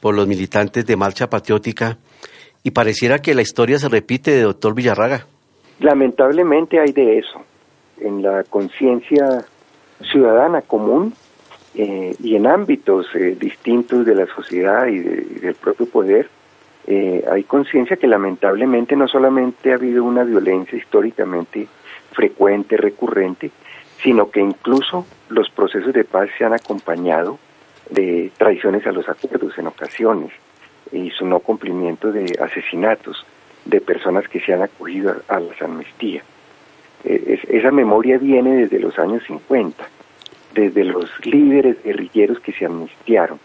por 0.00 0.14
los 0.14 0.26
militantes 0.26 0.86
de 0.86 0.96
Marcha 0.96 1.28
Patriótica, 1.28 1.98
y 2.62 2.70
pareciera 2.70 3.20
que 3.20 3.34
la 3.34 3.42
historia 3.42 3.78
se 3.78 3.88
repite 3.88 4.30
de 4.30 4.42
doctor 4.42 4.74
Villarraga. 4.74 5.26
Lamentablemente 5.80 6.80
hay 6.80 6.92
de 6.92 7.18
eso. 7.18 7.42
En 8.00 8.22
la 8.22 8.44
conciencia 8.44 9.44
ciudadana 10.12 10.62
común 10.62 11.14
eh, 11.74 12.14
y 12.22 12.36
en 12.36 12.46
ámbitos 12.46 13.06
eh, 13.14 13.36
distintos 13.38 14.04
de 14.04 14.14
la 14.14 14.26
sociedad 14.26 14.86
y 14.86 14.98
del 14.98 15.54
propio 15.54 15.86
poder, 15.86 16.28
eh, 16.90 17.22
hay 17.30 17.44
conciencia 17.44 17.98
que 17.98 18.06
lamentablemente 18.06 18.96
no 18.96 19.06
solamente 19.08 19.72
ha 19.72 19.74
habido 19.74 20.04
una 20.04 20.24
violencia 20.24 20.78
históricamente 20.78 21.68
frecuente, 22.12 22.78
recurrente, 22.78 23.50
sino 24.02 24.30
que 24.30 24.40
incluso 24.40 25.06
los 25.28 25.50
procesos 25.50 25.92
de 25.92 26.04
paz 26.04 26.30
se 26.38 26.46
han 26.46 26.54
acompañado 26.54 27.38
de 27.90 28.32
traiciones 28.38 28.86
a 28.86 28.92
los 28.92 29.06
acuerdos 29.06 29.58
en 29.58 29.66
ocasiones 29.66 30.30
y 30.90 31.10
su 31.10 31.26
no 31.26 31.40
cumplimiento 31.40 32.10
de 32.10 32.38
asesinatos 32.40 33.26
de 33.66 33.82
personas 33.82 34.26
que 34.26 34.40
se 34.40 34.54
han 34.54 34.62
acogido 34.62 35.14
a, 35.28 35.40
las 35.40 35.60
amnistías. 35.60 36.24
Eh, 37.04 37.38
esa 37.50 37.70
memoria 37.70 38.16
viene 38.16 38.56
desde 38.56 38.80
los 38.80 38.98
años 38.98 39.22
50, 39.26 39.86
desde 40.54 40.84
los 40.84 41.10
líderes 41.26 41.76
guerrilleros 41.84 42.40
que 42.40 42.54
se 42.54 42.64
amnistiaron, 42.64 43.38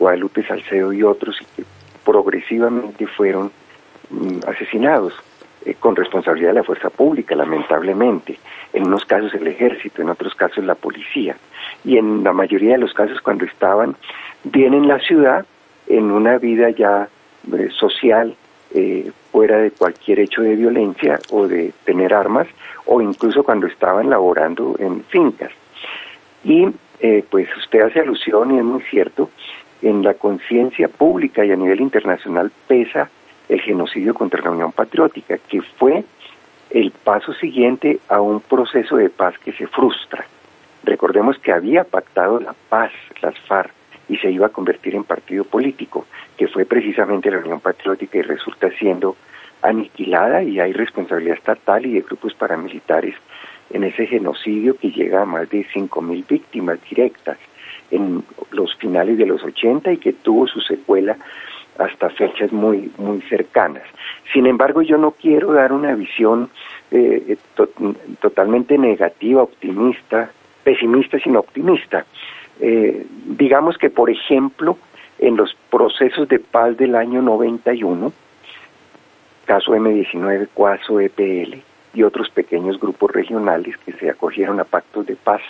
Guadalupe 0.00 0.42
Salcedo 0.42 0.92
y 0.92 1.04
otros, 1.04 1.40
y 1.40 1.44
que 1.44 1.64
progresivamente 2.04 3.06
fueron 3.06 3.50
mm, 4.10 4.40
asesinados 4.46 5.14
eh, 5.64 5.74
con 5.78 5.94
responsabilidad 5.94 6.50
de 6.50 6.54
la 6.56 6.64
fuerza 6.64 6.90
pública, 6.90 7.36
lamentablemente. 7.36 8.38
En 8.72 8.86
unos 8.86 9.04
casos 9.04 9.32
el 9.34 9.46
ejército, 9.46 10.02
en 10.02 10.10
otros 10.10 10.34
casos 10.34 10.64
la 10.64 10.74
policía. 10.74 11.36
Y 11.84 11.98
en 11.98 12.24
la 12.24 12.32
mayoría 12.32 12.72
de 12.72 12.78
los 12.78 12.92
casos 12.94 13.20
cuando 13.20 13.44
estaban 13.44 13.96
bien 14.42 14.74
en 14.74 14.88
la 14.88 14.98
ciudad, 14.98 15.46
en 15.86 16.10
una 16.10 16.38
vida 16.38 16.70
ya 16.70 17.08
eh, 17.52 17.68
social, 17.78 18.34
eh, 18.74 19.12
fuera 19.30 19.58
de 19.58 19.70
cualquier 19.70 20.20
hecho 20.20 20.42
de 20.42 20.56
violencia 20.56 21.20
o 21.30 21.46
de 21.46 21.72
tener 21.84 22.12
armas, 22.12 22.48
o 22.86 23.00
incluso 23.00 23.44
cuando 23.44 23.66
estaban 23.66 24.10
laborando 24.10 24.74
en 24.78 25.04
fincas. 25.04 25.52
Y 26.44 26.68
pues 27.30 27.48
usted 27.56 27.80
hace 27.80 28.00
alusión, 28.00 28.54
y 28.54 28.58
es 28.58 28.64
muy 28.64 28.80
cierto, 28.82 29.28
en 29.82 30.02
la 30.02 30.14
conciencia 30.14 30.88
pública 30.88 31.44
y 31.44 31.52
a 31.52 31.56
nivel 31.56 31.80
internacional 31.80 32.50
pesa 32.66 33.10
el 33.48 33.60
genocidio 33.60 34.14
contra 34.14 34.42
la 34.42 34.50
Unión 34.50 34.72
Patriótica, 34.72 35.36
que 35.36 35.60
fue 35.62 36.04
el 36.70 36.90
paso 36.90 37.34
siguiente 37.34 37.98
a 38.08 38.20
un 38.20 38.40
proceso 38.40 38.96
de 38.96 39.10
paz 39.10 39.34
que 39.44 39.52
se 39.52 39.66
frustra. 39.66 40.24
Recordemos 40.84 41.38
que 41.38 41.52
había 41.52 41.84
pactado 41.84 42.40
la 42.40 42.54
paz 42.68 42.92
las 43.20 43.38
FARC 43.40 43.72
y 44.08 44.16
se 44.16 44.30
iba 44.30 44.46
a 44.46 44.50
convertir 44.50 44.94
en 44.94 45.04
partido 45.04 45.44
político, 45.44 46.06
que 46.36 46.48
fue 46.48 46.64
precisamente 46.64 47.30
la 47.30 47.38
Unión 47.38 47.60
Patriótica 47.60 48.18
y 48.18 48.22
resulta 48.22 48.70
siendo 48.78 49.16
aniquilada 49.60 50.42
y 50.42 50.58
hay 50.58 50.72
responsabilidad 50.72 51.36
estatal 51.36 51.86
y 51.86 51.94
de 51.94 52.00
grupos 52.00 52.34
paramilitares 52.34 53.14
en 53.70 53.84
ese 53.84 54.06
genocidio 54.06 54.76
que 54.76 54.90
llega 54.90 55.22
a 55.22 55.26
más 55.26 55.48
de 55.50 55.64
5.000 55.66 56.26
víctimas 56.26 56.78
directas 56.88 57.38
en 57.92 58.24
los 58.50 58.74
finales 58.76 59.18
de 59.18 59.26
los 59.26 59.44
80 59.44 59.92
y 59.92 59.98
que 59.98 60.12
tuvo 60.12 60.46
su 60.48 60.60
secuela 60.60 61.16
hasta 61.78 62.10
fechas 62.10 62.52
muy, 62.52 62.90
muy 62.98 63.20
cercanas. 63.22 63.84
Sin 64.32 64.46
embargo, 64.46 64.82
yo 64.82 64.98
no 64.98 65.12
quiero 65.12 65.52
dar 65.52 65.72
una 65.72 65.94
visión 65.94 66.50
eh, 66.90 67.36
totalmente 68.20 68.76
negativa, 68.76 69.42
optimista, 69.42 70.30
pesimista, 70.64 71.18
sino 71.18 71.40
optimista. 71.40 72.04
Eh, 72.60 73.06
digamos 73.26 73.78
que, 73.78 73.90
por 73.90 74.10
ejemplo, 74.10 74.76
en 75.18 75.36
los 75.36 75.54
procesos 75.70 76.28
de 76.28 76.38
paz 76.38 76.76
del 76.76 76.94
año 76.94 77.22
91, 77.22 78.12
caso 79.46 79.72
M19, 79.74 80.48
caso 80.54 81.00
EPL 81.00 81.71
y 81.94 82.02
otros 82.02 82.30
pequeños 82.30 82.80
grupos 82.80 83.10
regionales 83.10 83.76
que 83.78 83.92
se 83.92 84.10
acogieron 84.10 84.60
a 84.60 84.64
pactos 84.64 85.06
de 85.06 85.16
paz 85.16 85.40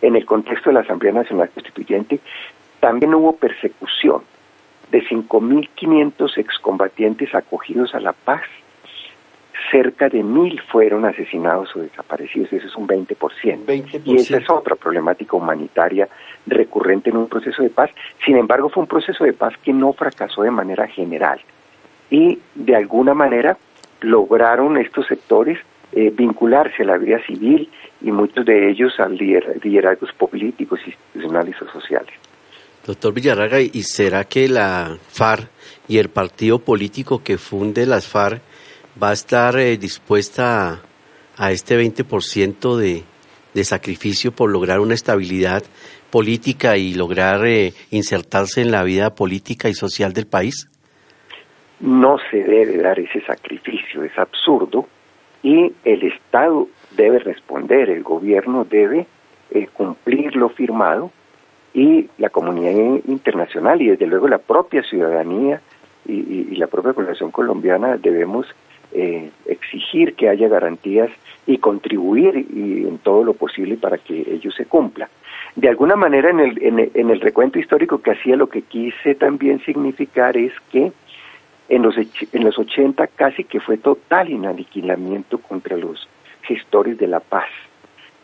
en 0.00 0.16
el 0.16 0.24
contexto 0.24 0.70
de 0.70 0.74
la 0.74 0.80
Asamblea 0.80 1.12
Nacional 1.12 1.50
Constituyente, 1.50 2.20
también 2.80 3.14
hubo 3.14 3.36
persecución 3.36 4.22
de 4.90 5.02
5.500 5.04 6.36
excombatientes 6.38 7.34
acogidos 7.34 7.94
a 7.94 8.00
la 8.00 8.12
paz. 8.12 8.42
Cerca 9.70 10.08
de 10.08 10.22
mil 10.22 10.60
fueron 10.60 11.04
asesinados 11.04 11.74
o 11.76 11.80
desaparecidos, 11.80 12.52
eso 12.52 12.66
es 12.66 12.76
un 12.76 12.88
20%. 12.88 13.16
20%. 13.64 14.02
Y 14.04 14.16
esa 14.16 14.38
es 14.38 14.50
otra 14.50 14.74
problemática 14.74 15.36
humanitaria 15.36 16.08
recurrente 16.46 17.10
en 17.10 17.16
un 17.16 17.28
proceso 17.28 17.62
de 17.62 17.70
paz. 17.70 17.90
Sin 18.24 18.36
embargo, 18.36 18.68
fue 18.68 18.82
un 18.82 18.88
proceso 18.88 19.24
de 19.24 19.32
paz 19.32 19.54
que 19.62 19.72
no 19.72 19.92
fracasó 19.92 20.42
de 20.42 20.50
manera 20.50 20.88
general. 20.88 21.40
Y 22.10 22.40
de 22.54 22.76
alguna 22.76 23.14
manera 23.14 23.56
lograron 24.00 24.76
estos 24.76 25.06
sectores 25.06 25.58
eh, 25.92 26.10
vincularse 26.10 26.82
a 26.82 26.86
la 26.86 26.98
vida 26.98 27.18
civil 27.26 27.68
y 28.00 28.10
muchos 28.10 28.44
de 28.46 28.70
ellos 28.70 28.98
a 28.98 29.08
liderazgos 29.08 30.10
políticos, 30.12 30.80
institucionales 30.86 31.60
o 31.60 31.70
sociales. 31.70 32.12
Doctor 32.86 33.12
Villarraga, 33.14 33.60
¿y 33.60 33.82
será 33.82 34.24
que 34.24 34.48
la 34.48 34.96
FARC 35.08 35.48
y 35.88 35.98
el 35.98 36.08
partido 36.08 36.58
político 36.58 37.22
que 37.22 37.38
funde 37.38 37.86
las 37.86 38.08
FARC 38.08 38.40
va 39.00 39.10
a 39.10 39.12
estar 39.12 39.58
eh, 39.58 39.76
dispuesta 39.76 40.80
a, 41.36 41.52
este 41.52 41.78
20% 41.78 42.76
de, 42.76 43.04
de 43.54 43.64
sacrificio 43.64 44.32
por 44.32 44.50
lograr 44.50 44.80
una 44.80 44.94
estabilidad 44.94 45.62
política 46.10 46.76
y 46.76 46.94
lograr 46.94 47.46
eh, 47.46 47.72
insertarse 47.90 48.60
en 48.60 48.70
la 48.70 48.82
vida 48.82 49.14
política 49.14 49.68
y 49.68 49.74
social 49.74 50.12
del 50.12 50.26
país? 50.26 50.68
No 51.80 52.16
se 52.30 52.38
debe 52.38 52.78
dar 52.78 52.98
ese 52.98 53.20
sacrificio, 53.22 54.04
es 54.04 54.16
absurdo 54.18 54.88
y 55.42 55.72
el 55.84 56.02
Estado 56.04 56.68
debe 56.96 57.18
responder, 57.18 57.90
el 57.90 58.02
gobierno 58.02 58.64
debe 58.64 59.06
eh, 59.50 59.68
cumplir 59.72 60.36
lo 60.36 60.48
firmado 60.48 61.10
y 61.74 62.08
la 62.18 62.30
comunidad 62.30 63.00
internacional 63.06 63.80
y 63.80 63.88
desde 63.88 64.06
luego 64.06 64.28
la 64.28 64.38
propia 64.38 64.82
ciudadanía 64.82 65.60
y, 66.06 66.54
la 66.56 66.66
propia 66.66 66.92
población 66.92 67.30
colombiana 67.30 67.96
debemos 67.96 68.46
eh, 68.92 69.30
exigir 69.46 70.14
que 70.14 70.28
haya 70.28 70.48
garantías 70.48 71.10
y 71.46 71.58
contribuir 71.58 72.46
y 72.54 72.86
en 72.86 72.98
todo 72.98 73.24
lo 73.24 73.34
posible 73.34 73.76
para 73.76 73.98
que 73.98 74.20
ello 74.20 74.50
se 74.52 74.66
cumpla. 74.66 75.08
De 75.56 75.68
alguna 75.68 75.96
manera 75.96 76.30
en 76.30 76.40
el, 76.40 76.90
en 76.94 77.10
el 77.10 77.20
recuento 77.20 77.58
histórico 77.58 78.00
que 78.00 78.12
hacía 78.12 78.36
lo 78.36 78.48
que 78.48 78.62
quise 78.62 79.14
también 79.14 79.60
significar 79.64 80.36
es 80.36 80.52
que 80.70 80.92
en 81.72 81.80
los, 81.80 81.96
en 81.96 82.44
los 82.44 82.58
80 82.58 83.06
casi 83.06 83.44
que 83.44 83.58
fue 83.58 83.78
total 83.78 84.28
inaniquilamiento 84.28 85.38
contra 85.38 85.74
los 85.78 86.06
gestores 86.42 86.98
de 86.98 87.06
la 87.06 87.20
paz. 87.20 87.48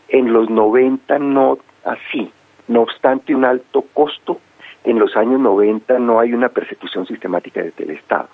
En 0.08 0.34
los 0.34 0.50
90 0.50 1.18
no 1.18 1.56
así. 1.82 2.30
No 2.66 2.82
obstante 2.82 3.34
un 3.34 3.46
alto 3.46 3.86
costo, 3.94 4.38
en 4.84 4.98
los 4.98 5.16
años 5.16 5.40
90 5.40 5.98
no 5.98 6.20
hay 6.20 6.34
una 6.34 6.50
persecución 6.50 7.06
sistemática 7.06 7.62
desde 7.62 7.84
el 7.84 7.90
Estado. 7.92 8.28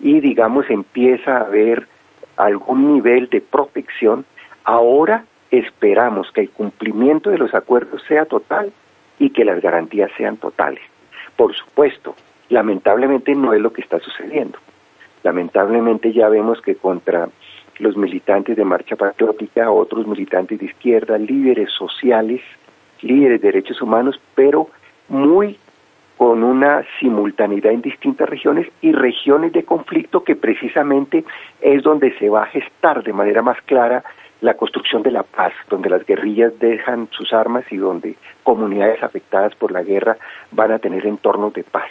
Y 0.00 0.20
digamos 0.20 0.70
empieza 0.70 1.36
a 1.36 1.40
haber 1.42 1.86
algún 2.38 2.94
nivel 2.94 3.28
de 3.28 3.42
protección. 3.42 4.24
Ahora 4.64 5.26
esperamos 5.50 6.32
que 6.32 6.40
el 6.40 6.50
cumplimiento 6.50 7.28
de 7.28 7.36
los 7.36 7.52
acuerdos 7.54 8.02
sea 8.08 8.24
total 8.24 8.72
y 9.18 9.28
que 9.30 9.44
las 9.44 9.60
garantías 9.60 10.10
sean 10.16 10.38
totales. 10.38 10.82
Por 11.36 11.54
supuesto, 11.54 12.16
lamentablemente 12.48 13.34
no 13.34 13.52
es 13.52 13.60
lo 13.60 13.72
que 13.72 13.82
está 13.82 13.98
sucediendo. 14.00 14.58
Lamentablemente 15.22 16.12
ya 16.12 16.28
vemos 16.28 16.60
que 16.60 16.76
contra 16.76 17.28
los 17.78 17.96
militantes 17.96 18.56
de 18.56 18.64
Marcha 18.64 18.96
Patriótica, 18.96 19.70
otros 19.70 20.06
militantes 20.06 20.58
de 20.58 20.66
izquierda, 20.66 21.18
líderes 21.18 21.70
sociales, 21.72 22.40
líderes 23.02 23.40
de 23.40 23.48
derechos 23.48 23.82
humanos, 23.82 24.20
pero 24.34 24.68
muy 25.08 25.58
con 26.16 26.42
una 26.42 26.82
simultaneidad 26.98 27.72
en 27.72 27.82
distintas 27.82 28.28
regiones 28.28 28.68
y 28.80 28.92
regiones 28.92 29.52
de 29.52 29.64
conflicto 29.64 30.24
que 30.24 30.34
precisamente 30.34 31.24
es 31.60 31.82
donde 31.82 32.16
se 32.18 32.30
va 32.30 32.44
a 32.44 32.46
gestar 32.46 33.02
de 33.02 33.12
manera 33.12 33.42
más 33.42 33.60
clara 33.62 34.02
la 34.40 34.54
construcción 34.54 35.02
de 35.02 35.10
la 35.10 35.22
paz, 35.22 35.52
donde 35.68 35.90
las 35.90 36.04
guerrillas 36.06 36.58
dejan 36.58 37.08
sus 37.10 37.32
armas 37.32 37.64
y 37.70 37.76
donde 37.76 38.16
comunidades 38.42 39.02
afectadas 39.02 39.54
por 39.56 39.72
la 39.72 39.82
guerra 39.82 40.16
van 40.52 40.72
a 40.72 40.78
tener 40.78 41.06
entornos 41.06 41.52
de 41.52 41.64
paz. 41.64 41.90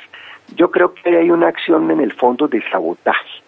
Yo 0.56 0.72
creo 0.72 0.94
que 0.94 1.18
hay 1.18 1.32
una 1.32 1.48
acción 1.48 1.90
en 1.92 2.00
el 2.00 2.14
fondo 2.14 2.48
de 2.48 2.62
sabotaje, 2.70 3.42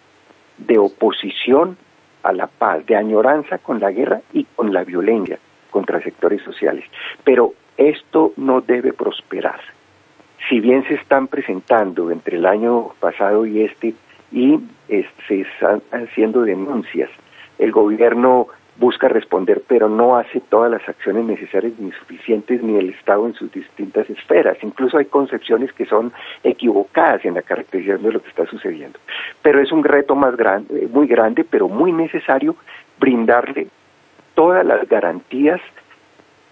de 0.58 0.78
oposición 0.78 1.76
a 2.22 2.32
la 2.32 2.46
paz, 2.46 2.84
de 2.86 2.96
añoranza 2.96 3.58
con 3.58 3.80
la 3.80 3.90
guerra 3.90 4.20
y 4.32 4.44
con 4.44 4.72
la 4.72 4.84
violencia 4.84 5.38
contra 5.70 6.02
sectores 6.02 6.42
sociales. 6.42 6.84
Pero 7.24 7.54
esto 7.76 8.32
no 8.36 8.60
debe 8.60 8.92
prosperar. 8.92 9.60
Si 10.48 10.60
bien 10.60 10.86
se 10.88 10.94
están 10.94 11.28
presentando 11.28 12.10
entre 12.10 12.36
el 12.36 12.46
año 12.46 12.90
pasado 13.00 13.46
y 13.46 13.62
este 13.62 13.94
y 14.30 14.60
se 15.26 15.40
están 15.40 15.82
haciendo 15.92 16.42
denuncias, 16.42 17.10
el 17.58 17.72
gobierno 17.72 18.48
busca 18.78 19.08
responder, 19.08 19.62
pero 19.66 19.88
no 19.88 20.16
hace 20.16 20.40
todas 20.40 20.70
las 20.70 20.88
acciones 20.88 21.24
necesarias 21.24 21.72
ni 21.78 21.90
suficientes 21.92 22.62
ni 22.62 22.76
el 22.76 22.90
Estado 22.90 23.26
en 23.26 23.34
sus 23.34 23.50
distintas 23.52 24.08
esferas. 24.08 24.56
Incluso 24.62 24.98
hay 24.98 25.06
concepciones 25.06 25.72
que 25.72 25.84
son 25.84 26.12
equivocadas 26.44 27.24
en 27.24 27.34
la 27.34 27.42
caracterización 27.42 28.02
de 28.02 28.12
lo 28.12 28.22
que 28.22 28.28
está 28.28 28.46
sucediendo. 28.46 28.98
Pero 29.42 29.60
es 29.60 29.72
un 29.72 29.82
reto 29.82 30.14
más 30.14 30.36
grande, 30.36 30.88
muy 30.92 31.08
grande, 31.08 31.44
pero 31.44 31.68
muy 31.68 31.92
necesario 31.92 32.54
brindarle 33.00 33.66
todas 34.34 34.64
las 34.64 34.88
garantías 34.88 35.60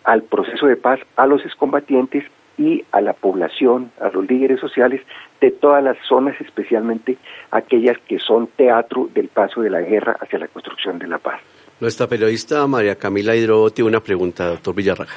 al 0.03 0.23
proceso 0.23 0.67
de 0.67 0.77
paz, 0.77 1.01
a 1.17 1.27
los 1.27 1.45
excombatientes 1.45 2.25
y 2.59 2.85
a 2.91 3.01
la 3.01 3.13
población, 3.13 3.93
a 4.01 4.09
los 4.09 4.27
líderes 4.27 4.61
sociales 4.61 5.01
de 5.41 5.51
todas 5.51 5.85
las 5.85 5.97
zonas, 6.09 6.41
especialmente 6.41 7.19
aquellas 7.51 7.99
que 8.09 8.19
son 8.19 8.49
teatro 8.49 9.09
del 9.15 9.29
paso 9.29 9.61
de 9.61 9.71
la 9.71 9.81
guerra 9.81 10.17
hacia 10.21 10.39
la 10.39 10.49
construcción 10.49 10.99
de 10.99 11.07
la 11.07 11.19
paz. 11.19 11.41
Nuestra 11.79 12.07
periodista 12.07 12.67
María 12.67 12.97
Camila 12.97 13.37
Hidro 13.37 13.69
tiene 13.71 13.91
una 13.91 14.01
pregunta, 14.01 14.49
doctor 14.49 14.75
Villarraga. 14.75 15.13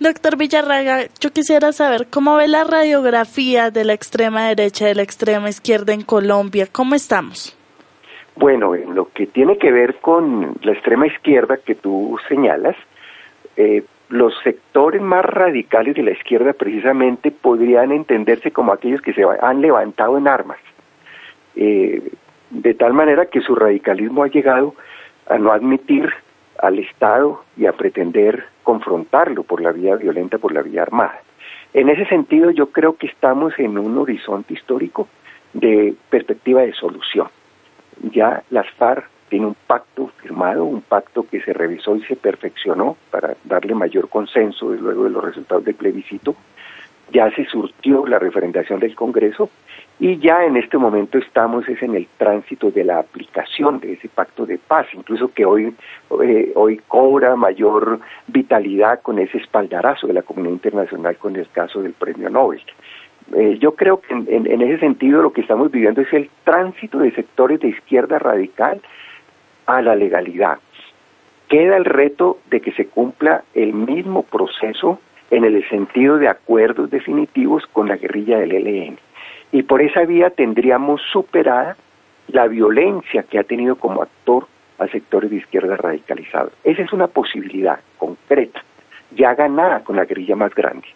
Doctor 0.00 0.36
Villarraga, 0.36 1.06
yo 1.18 1.30
quisiera 1.30 1.72
saber 1.72 2.08
cómo 2.10 2.36
ve 2.36 2.46
la 2.46 2.62
radiografía 2.64 3.70
de 3.70 3.84
la 3.84 3.94
extrema 3.94 4.48
derecha 4.48 4.84
y 4.84 4.88
de 4.88 4.94
la 4.96 5.02
extrema 5.02 5.48
izquierda 5.48 5.94
en 5.94 6.02
Colombia. 6.02 6.68
¿Cómo 6.70 6.94
estamos? 6.94 7.56
Bueno, 8.36 8.74
en 8.76 8.94
lo 8.94 9.08
que 9.12 9.26
tiene 9.26 9.56
que 9.56 9.72
ver 9.72 9.96
con 9.96 10.56
la 10.62 10.72
extrema 10.72 11.06
izquierda 11.06 11.56
que 11.56 11.74
tú 11.74 12.18
señalas, 12.28 12.76
eh, 13.56 13.82
los 14.10 14.34
sectores 14.44 15.02
más 15.02 15.24
radicales 15.24 15.96
de 15.96 16.02
la 16.02 16.12
izquierda 16.12 16.52
precisamente 16.52 17.30
podrían 17.30 17.92
entenderse 17.92 18.52
como 18.52 18.72
aquellos 18.72 19.00
que 19.00 19.14
se 19.14 19.24
han 19.40 19.62
levantado 19.62 20.18
en 20.18 20.28
armas, 20.28 20.58
eh, 21.56 22.12
de 22.50 22.74
tal 22.74 22.92
manera 22.92 23.26
que 23.26 23.40
su 23.40 23.54
radicalismo 23.54 24.22
ha 24.22 24.28
llegado 24.28 24.74
a 25.28 25.38
no 25.38 25.52
admitir 25.52 26.10
al 26.58 26.78
Estado 26.78 27.44
y 27.56 27.66
a 27.66 27.72
pretender 27.72 28.46
confrontarlo 28.62 29.42
por 29.44 29.60
la 29.60 29.72
vía 29.72 29.96
violenta, 29.96 30.38
por 30.38 30.52
la 30.52 30.62
vía 30.62 30.82
armada. 30.82 31.20
En 31.74 31.88
ese 31.88 32.06
sentido, 32.06 32.50
yo 32.50 32.70
creo 32.70 32.96
que 32.96 33.06
estamos 33.06 33.52
en 33.58 33.78
un 33.78 33.98
horizonte 33.98 34.54
histórico 34.54 35.08
de 35.52 35.94
perspectiva 36.10 36.62
de 36.62 36.72
solución. 36.72 37.28
Ya 38.12 38.42
las 38.50 38.68
FARC 38.72 39.08
tienen 39.28 39.48
un 39.48 39.56
pacto 39.66 40.10
firmado, 40.22 40.64
un 40.64 40.80
pacto 40.80 41.26
que 41.30 41.40
se 41.42 41.52
revisó 41.52 41.96
y 41.96 42.02
se 42.04 42.16
perfeccionó 42.16 42.96
para 43.10 43.36
darle 43.44 43.74
mayor 43.74 44.08
consenso 44.08 44.70
luego 44.70 45.04
de 45.04 45.10
los 45.10 45.24
resultados 45.24 45.64
del 45.64 45.74
plebiscito. 45.74 46.34
Ya 47.12 47.30
se 47.30 47.44
surtió 47.46 48.06
la 48.06 48.18
referendación 48.18 48.80
del 48.80 48.94
Congreso 48.94 49.50
y 50.00 50.18
ya 50.18 50.44
en 50.44 50.56
este 50.56 50.78
momento 50.78 51.18
estamos 51.18 51.68
es 51.68 51.82
en 51.82 51.96
el 51.96 52.06
tránsito 52.18 52.70
de 52.70 52.84
la 52.84 53.00
aplicación 53.00 53.80
de 53.80 53.94
ese 53.94 54.08
pacto 54.08 54.46
de 54.46 54.58
paz, 54.58 54.86
incluso 54.92 55.32
que 55.32 55.44
hoy, 55.44 55.74
eh, 56.22 56.52
hoy 56.54 56.80
cobra 56.86 57.34
mayor 57.34 57.98
vitalidad 58.28 59.00
con 59.02 59.18
ese 59.18 59.38
espaldarazo 59.38 60.06
de 60.06 60.12
la 60.12 60.22
comunidad 60.22 60.52
internacional 60.52 61.16
con 61.16 61.34
el 61.34 61.48
caso 61.50 61.82
del 61.82 61.94
premio 61.94 62.30
Nobel. 62.30 62.62
Eh, 63.34 63.58
yo 63.58 63.74
creo 63.74 64.00
que 64.00 64.14
en, 64.14 64.26
en, 64.28 64.62
ese 64.62 64.78
sentido 64.78 65.20
lo 65.20 65.32
que 65.32 65.40
estamos 65.40 65.70
viviendo 65.70 66.00
es 66.00 66.12
el 66.12 66.30
tránsito 66.44 66.98
de 66.98 67.10
sectores 67.10 67.60
de 67.60 67.68
izquierda 67.68 68.18
radical 68.18 68.80
a 69.66 69.82
la 69.82 69.96
legalidad. 69.96 70.58
Queda 71.48 71.76
el 71.76 71.84
reto 71.84 72.38
de 72.50 72.60
que 72.60 72.72
se 72.72 72.86
cumpla 72.86 73.42
el 73.54 73.74
mismo 73.74 74.22
proceso 74.22 75.00
en 75.30 75.44
el 75.44 75.68
sentido 75.68 76.18
de 76.18 76.28
acuerdos 76.28 76.90
definitivos 76.90 77.66
con 77.66 77.88
la 77.88 77.96
guerrilla 77.96 78.38
del 78.38 78.52
ELN 78.52 78.98
y 79.52 79.62
por 79.62 79.80
esa 79.82 80.04
vía 80.04 80.30
tendríamos 80.30 81.00
superada 81.12 81.76
la 82.28 82.46
violencia 82.46 83.22
que 83.22 83.38
ha 83.38 83.44
tenido 83.44 83.76
como 83.76 84.02
actor 84.02 84.46
a 84.78 84.86
sectores 84.88 85.30
de 85.30 85.36
izquierda 85.36 85.76
radicalizados. 85.76 86.52
Esa 86.64 86.82
es 86.82 86.92
una 86.92 87.06
posibilidad 87.06 87.80
concreta, 87.96 88.62
ya 89.12 89.34
ganada 89.34 89.80
con 89.80 89.96
la 89.96 90.04
guerrilla 90.04 90.36
más 90.36 90.54
grande. 90.54 90.86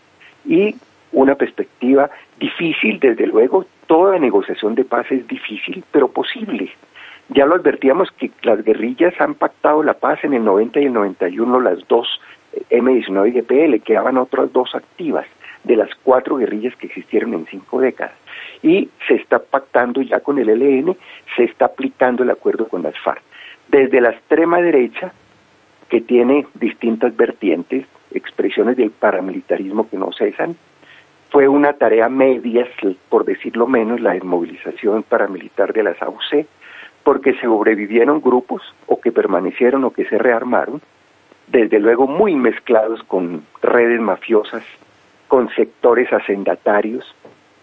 Y 0.45 0.77
una 1.13 1.35
perspectiva 1.35 2.11
difícil, 2.39 3.01
desde 3.01 3.27
luego, 3.27 3.67
toda 3.87 4.19
negociación 4.19 4.75
de 4.75 4.85
paz 4.85 5.07
es 5.11 5.27
difícil, 5.27 5.83
pero 5.91 6.09
posible. 6.09 6.71
Ya 7.31 7.47
lo 7.47 7.55
advertíamos 7.55 8.11
que 8.13 8.31
las 8.43 8.63
guerrillas 8.63 9.15
han 9.19 9.35
pactado 9.35 9.83
la 9.83 9.95
paz 9.95 10.23
en 10.23 10.35
el 10.35 10.45
90 10.45 10.81
y 10.81 10.85
el 10.85 10.93
91, 10.93 11.61
las 11.61 11.87
dos 11.89 12.21
M19 12.71 13.29
y 13.29 13.41
DPL, 13.41 13.83
quedaban 13.83 14.19
otras 14.19 14.53
dos 14.53 14.75
activas 14.75 15.27
de 15.65 15.77
las 15.77 15.91
cuatro 16.03 16.37
guerrillas 16.37 16.75
que 16.77 16.87
existieron 16.87 17.35
en 17.35 17.47
cinco 17.47 17.81
décadas 17.81 18.15
y 18.63 18.89
se 19.07 19.15
está 19.15 19.39
pactando 19.39 20.03
ya 20.03 20.21
con 20.21 20.39
el 20.39 20.49
ELN, 20.49 20.97
se 21.37 21.45
está 21.45 21.67
aplicando 21.67 22.23
el 22.23 22.31
acuerdo 22.31 22.69
con 22.69 22.83
las 22.83 22.99
FARC. 22.99 23.23
Desde 23.69 24.01
la 24.01 24.11
extrema 24.11 24.61
derecha, 24.61 25.13
que 25.89 26.01
tiene 26.01 26.47
distintas 26.55 27.17
vertientes, 27.17 27.87
expresiones 28.13 28.77
del 28.77 28.91
paramilitarismo 28.91 29.89
que 29.89 29.97
no 29.97 30.11
cesan, 30.13 30.57
fue 31.31 31.49
una 31.49 31.73
tarea 31.73 32.09
media, 32.09 32.67
por 33.09 33.25
decirlo 33.25 33.67
menos, 33.67 34.01
la 34.01 34.13
desmovilización 34.13 35.03
paramilitar 35.03 35.73
de 35.73 35.83
las 35.83 36.01
AUC, 36.03 36.47
porque 37.03 37.35
sobrevivieron 37.41 38.21
grupos 38.21 38.63
o 38.87 39.01
que 39.01 39.13
permanecieron 39.13 39.85
o 39.85 39.91
que 39.91 40.05
se 40.05 40.19
rearmaron, 40.19 40.81
desde 41.53 41.79
luego 41.79 42.07
muy 42.07 42.35
mezclados 42.35 43.03
con 43.03 43.45
redes 43.61 44.01
mafiosas, 44.01 44.65
con 45.29 45.51
sectores 45.51 46.11
hacendatarios, 46.11 47.15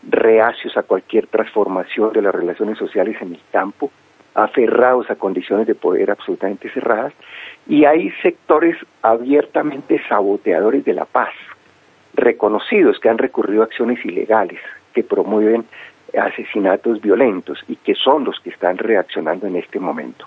reacios 0.08 0.78
a 0.78 0.84
cualquier 0.84 1.26
transformación 1.26 2.14
de 2.14 2.22
las 2.22 2.34
relaciones 2.34 2.78
sociales 2.78 3.18
en 3.20 3.34
el 3.34 3.42
campo, 3.52 3.92
aferrados 4.36 5.10
a 5.10 5.16
condiciones 5.16 5.66
de 5.66 5.74
poder 5.74 6.12
absolutamente 6.12 6.70
cerradas, 6.70 7.14
y 7.68 7.86
hay 7.86 8.12
sectores 8.22 8.78
abiertamente 9.02 10.00
saboteadores 10.08 10.86
de 10.86 10.94
la 10.94 11.06
paz, 11.06 11.34
reconocidos 12.14 13.00
que 13.00 13.10
han 13.10 13.18
recurrido 13.18 13.64
a 13.64 13.66
acciones 13.66 14.06
ilegales, 14.06 14.62
que 14.94 15.04
promueven 15.04 15.66
asesinatos 16.16 17.02
violentos 17.02 17.64
y 17.68 17.76
que 17.76 17.96
son 17.96 18.24
los 18.24 18.40
que 18.40 18.52
están 18.52 18.78
reaccionando 18.78 19.48
en 19.48 19.56
este 19.56 19.80
momento. 19.80 20.26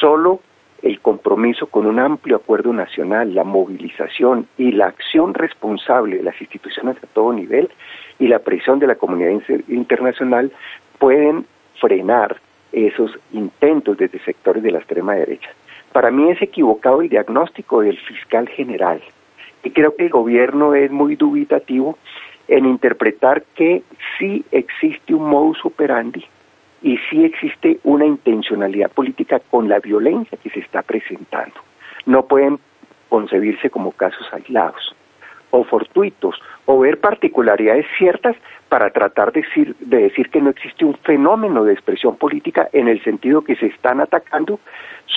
Solo 0.00 0.40
el 0.84 1.00
compromiso 1.00 1.66
con 1.66 1.86
un 1.86 1.98
amplio 1.98 2.36
acuerdo 2.36 2.74
nacional, 2.74 3.34
la 3.34 3.42
movilización 3.42 4.46
y 4.58 4.70
la 4.72 4.88
acción 4.88 5.32
responsable 5.32 6.18
de 6.18 6.22
las 6.22 6.38
instituciones 6.38 6.98
a 7.02 7.06
todo 7.06 7.32
nivel 7.32 7.70
y 8.18 8.28
la 8.28 8.40
presión 8.40 8.78
de 8.78 8.86
la 8.86 8.96
comunidad 8.96 9.40
internacional 9.68 10.52
pueden 10.98 11.46
frenar 11.80 12.36
esos 12.70 13.18
intentos 13.32 13.96
desde 13.96 14.18
sectores 14.20 14.62
de 14.62 14.72
la 14.72 14.78
extrema 14.78 15.14
derecha. 15.14 15.48
Para 15.92 16.10
mí 16.10 16.30
es 16.30 16.42
equivocado 16.42 17.00
el 17.00 17.08
diagnóstico 17.08 17.80
del 17.80 17.96
fiscal 17.96 18.46
general 18.48 19.00
y 19.62 19.70
creo 19.70 19.96
que 19.96 20.04
el 20.04 20.10
gobierno 20.10 20.74
es 20.74 20.90
muy 20.90 21.16
dubitativo 21.16 21.96
en 22.46 22.66
interpretar 22.66 23.42
que 23.54 23.82
sí 24.18 24.44
existe 24.50 25.14
un 25.14 25.30
modus 25.30 25.64
operandi 25.64 26.26
y 26.84 26.98
sí 27.08 27.24
existe 27.24 27.80
una 27.82 28.04
intencionalidad 28.04 28.90
política 28.90 29.40
con 29.50 29.70
la 29.70 29.80
violencia 29.80 30.38
que 30.40 30.50
se 30.50 30.60
está 30.60 30.82
presentando. 30.82 31.54
No 32.04 32.26
pueden 32.26 32.58
concebirse 33.08 33.70
como 33.70 33.90
casos 33.92 34.26
aislados 34.32 34.94
o 35.50 35.64
fortuitos 35.64 36.38
o 36.66 36.78
ver 36.78 37.00
particularidades 37.00 37.86
ciertas 37.96 38.36
para 38.68 38.90
tratar 38.90 39.32
de 39.32 39.40
decir, 39.40 39.74
de 39.80 40.02
decir 40.02 40.28
que 40.28 40.42
no 40.42 40.50
existe 40.50 40.84
un 40.84 40.94
fenómeno 40.96 41.64
de 41.64 41.72
expresión 41.72 42.16
política 42.16 42.68
en 42.72 42.88
el 42.88 43.02
sentido 43.02 43.42
que 43.42 43.56
se 43.56 43.66
están 43.66 44.00
atacando 44.00 44.60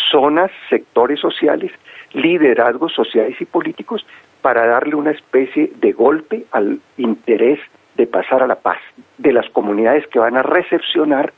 zonas, 0.09 0.51
sectores 0.69 1.19
sociales, 1.19 1.71
liderazgos 2.13 2.93
sociales 2.93 3.35
y 3.41 3.45
políticos 3.45 4.05
para 4.41 4.65
darle 4.67 4.95
una 4.95 5.11
especie 5.11 5.71
de 5.75 5.91
golpe 5.91 6.45
al 6.51 6.79
interés 6.95 7.59
de 7.95 8.07
pasar 8.07 8.41
a 8.41 8.47
la 8.47 8.55
paz 8.55 8.77
de 9.17 9.33
las 9.33 9.49
comunidades 9.49 10.07
que 10.07 10.19
van 10.19 10.37
a 10.37 10.43
recepcionar 10.43 11.33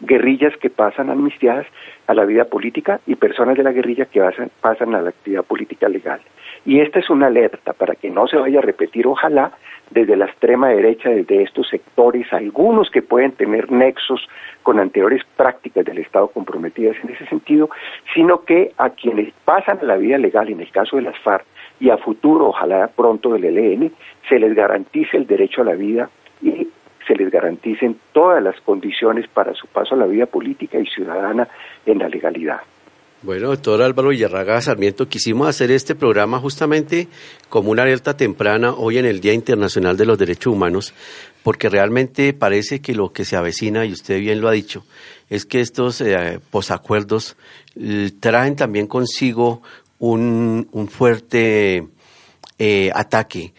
guerrillas 0.00 0.56
que 0.56 0.70
pasan 0.70 1.10
amnistiadas 1.10 1.66
a 2.06 2.14
la 2.14 2.24
vida 2.24 2.44
política 2.44 3.00
y 3.06 3.14
personas 3.14 3.56
de 3.56 3.62
la 3.62 3.72
guerrilla 3.72 4.06
que 4.06 4.20
pasan, 4.60 4.94
a 4.94 5.02
la 5.02 5.10
actividad 5.10 5.44
política 5.44 5.88
legal. 5.88 6.20
Y 6.64 6.80
esta 6.80 6.98
es 6.98 7.08
una 7.08 7.28
alerta 7.28 7.72
para 7.72 7.94
que 7.94 8.10
no 8.10 8.26
se 8.26 8.36
vaya 8.36 8.58
a 8.58 8.62
repetir, 8.62 9.06
ojalá, 9.06 9.52
desde 9.90 10.16
la 10.16 10.26
extrema 10.26 10.68
derecha, 10.68 11.10
desde 11.10 11.42
estos 11.42 11.68
sectores, 11.68 12.32
algunos 12.32 12.90
que 12.90 13.02
pueden 13.02 13.32
tener 13.32 13.70
nexos 13.72 14.28
con 14.62 14.78
anteriores 14.78 15.22
prácticas 15.36 15.84
del 15.84 15.98
Estado 15.98 16.28
comprometidas 16.28 16.96
en 17.02 17.10
ese 17.10 17.26
sentido, 17.26 17.70
sino 18.14 18.44
que 18.44 18.72
a 18.76 18.90
quienes 18.90 19.32
pasan 19.44 19.78
a 19.80 19.84
la 19.84 19.96
vida 19.96 20.18
legal, 20.18 20.48
en 20.48 20.60
el 20.60 20.70
caso 20.70 20.96
de 20.96 21.02
las 21.02 21.18
FARC, 21.20 21.44
y 21.80 21.88
a 21.88 21.96
futuro, 21.96 22.48
ojalá 22.48 22.88
pronto 22.88 23.32
del 23.32 23.44
ELN, 23.44 23.92
se 24.28 24.38
les 24.38 24.54
garantice 24.54 25.16
el 25.16 25.26
derecho 25.26 25.62
a 25.62 25.64
la 25.64 25.74
vida 25.74 26.10
y 26.42 26.68
se 27.10 27.16
les 27.16 27.30
garanticen 27.30 27.98
todas 28.12 28.40
las 28.40 28.60
condiciones 28.60 29.26
para 29.28 29.52
su 29.54 29.66
paso 29.66 29.94
a 29.94 29.98
la 29.98 30.06
vida 30.06 30.26
política 30.26 30.78
y 30.78 30.86
ciudadana 30.86 31.48
en 31.84 31.98
la 31.98 32.08
legalidad. 32.08 32.60
Bueno, 33.22 33.48
doctor 33.48 33.82
Álvaro 33.82 34.10
Villarraga 34.10 34.60
Sarmiento, 34.62 35.08
quisimos 35.08 35.48
hacer 35.48 35.72
este 35.72 35.94
programa 35.94 36.38
justamente 36.38 37.08
como 37.48 37.72
una 37.72 37.82
alerta 37.82 38.16
temprana 38.16 38.72
hoy 38.72 38.98
en 38.98 39.06
el 39.06 39.20
Día 39.20 39.34
Internacional 39.34 39.96
de 39.96 40.06
los 40.06 40.18
Derechos 40.18 40.54
Humanos, 40.54 40.94
porque 41.42 41.68
realmente 41.68 42.32
parece 42.32 42.80
que 42.80 42.94
lo 42.94 43.12
que 43.12 43.24
se 43.24 43.36
avecina, 43.36 43.84
y 43.84 43.92
usted 43.92 44.20
bien 44.20 44.40
lo 44.40 44.48
ha 44.48 44.52
dicho, 44.52 44.84
es 45.28 45.44
que 45.44 45.60
estos 45.60 46.00
eh, 46.00 46.38
posacuerdos 46.50 47.36
eh, 47.76 48.10
traen 48.20 48.56
también 48.56 48.86
consigo 48.86 49.62
un, 49.98 50.68
un 50.72 50.88
fuerte 50.88 51.88
eh, 52.58 52.90
ataque 52.94 53.52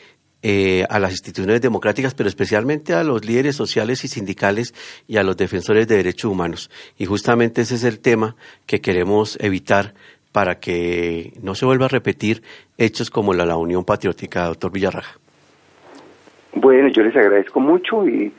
eh, 0.43 0.85
a 0.89 0.99
las 0.99 1.11
instituciones 1.11 1.61
democráticas, 1.61 2.13
pero 2.15 2.27
especialmente 2.27 2.93
a 2.93 3.03
los 3.03 3.23
líderes 3.25 3.55
sociales 3.55 4.03
y 4.03 4.07
sindicales 4.07 4.73
y 5.07 5.17
a 5.17 5.23
los 5.23 5.37
defensores 5.37 5.87
de 5.87 5.97
derechos 5.97 6.31
humanos. 6.31 6.71
Y 6.97 7.05
justamente 7.05 7.61
ese 7.61 7.75
es 7.75 7.83
el 7.83 7.99
tema 7.99 8.35
que 8.65 8.81
queremos 8.81 9.37
evitar 9.39 9.93
para 10.31 10.59
que 10.59 11.33
no 11.41 11.55
se 11.55 11.65
vuelva 11.65 11.85
a 11.85 11.89
repetir 11.89 12.41
hechos 12.77 13.09
como 13.09 13.33
la, 13.33 13.45
la 13.45 13.57
Unión 13.57 13.83
Patriótica, 13.83 14.45
doctor 14.45 14.71
Villarraja. 14.71 15.19
Bueno, 16.53 16.87
yo 16.89 17.03
les 17.03 17.15
agradezco 17.15 17.59
mucho 17.59 18.07
y 18.07 18.31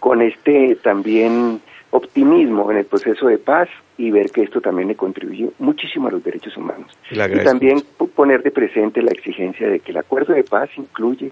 con 0.00 0.22
este 0.22 0.76
también 0.82 1.60
optimismo 1.90 2.70
en 2.70 2.78
el 2.78 2.84
proceso 2.84 3.26
de 3.26 3.38
paz 3.38 3.68
y 3.96 4.10
ver 4.10 4.30
que 4.30 4.42
esto 4.42 4.60
también 4.60 4.88
le 4.88 4.96
contribuyó 4.96 5.52
muchísimo 5.58 6.08
a 6.08 6.10
los 6.10 6.24
derechos 6.24 6.56
humanos. 6.56 6.90
Y 7.10 7.44
también 7.44 7.82
poner 8.14 8.42
de 8.42 8.50
presente 8.50 9.02
la 9.02 9.10
exigencia 9.10 9.68
de 9.68 9.80
que 9.80 9.92
el 9.92 9.98
acuerdo 9.98 10.34
de 10.34 10.44
paz 10.44 10.70
incluye 10.76 11.30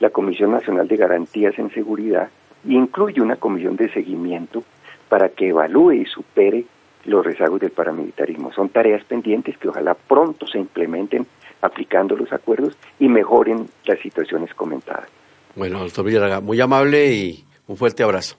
la 0.00 0.10
Comisión 0.10 0.52
Nacional 0.52 0.86
de 0.88 0.96
Garantías 0.96 1.58
en 1.58 1.70
Seguridad 1.70 2.28
y 2.64 2.76
incluye 2.76 3.20
una 3.20 3.36
comisión 3.36 3.76
de 3.76 3.92
seguimiento 3.92 4.62
para 5.08 5.28
que 5.28 5.48
evalúe 5.48 5.92
y 5.92 6.06
supere 6.06 6.64
los 7.04 7.24
rezagos 7.24 7.60
del 7.60 7.70
paramilitarismo. 7.70 8.52
Son 8.52 8.68
tareas 8.68 9.04
pendientes 9.04 9.58
que 9.58 9.68
ojalá 9.68 9.94
pronto 9.94 10.46
se 10.46 10.58
implementen 10.58 11.26
aplicando 11.60 12.16
los 12.16 12.32
acuerdos 12.32 12.76
y 12.98 13.08
mejoren 13.08 13.68
las 13.86 13.98
situaciones 14.00 14.54
comentadas. 14.54 15.08
Bueno, 15.54 15.80
doctor 15.80 16.04
Villarraga, 16.04 16.40
muy 16.40 16.60
amable 16.60 17.12
y 17.12 17.44
un 17.66 17.76
fuerte 17.76 18.02
abrazo. 18.02 18.36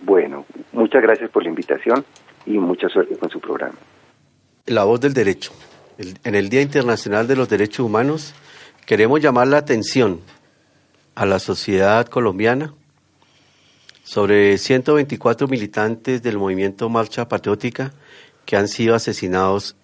Bueno, 0.00 0.44
muchas 0.72 1.02
gracias 1.02 1.30
por 1.30 1.42
la 1.42 1.50
invitación 1.50 2.04
y 2.48 2.58
mucha 2.58 2.88
suerte 2.88 3.16
con 3.16 3.30
su 3.30 3.40
programa. 3.40 3.78
La 4.66 4.84
voz 4.84 5.00
del 5.00 5.12
derecho. 5.12 5.52
En 5.98 6.34
el 6.34 6.48
Día 6.48 6.62
Internacional 6.62 7.26
de 7.26 7.36
los 7.36 7.48
Derechos 7.48 7.84
Humanos 7.84 8.34
queremos 8.86 9.20
llamar 9.20 9.48
la 9.48 9.58
atención 9.58 10.20
a 11.14 11.26
la 11.26 11.38
sociedad 11.38 12.06
colombiana 12.06 12.72
sobre 14.04 14.56
124 14.56 15.48
militantes 15.48 16.22
del 16.22 16.38
movimiento 16.38 16.88
Marcha 16.88 17.28
Patriótica 17.28 17.92
que 18.46 18.56
han 18.56 18.68
sido 18.68 18.94
asesinados 18.94 19.76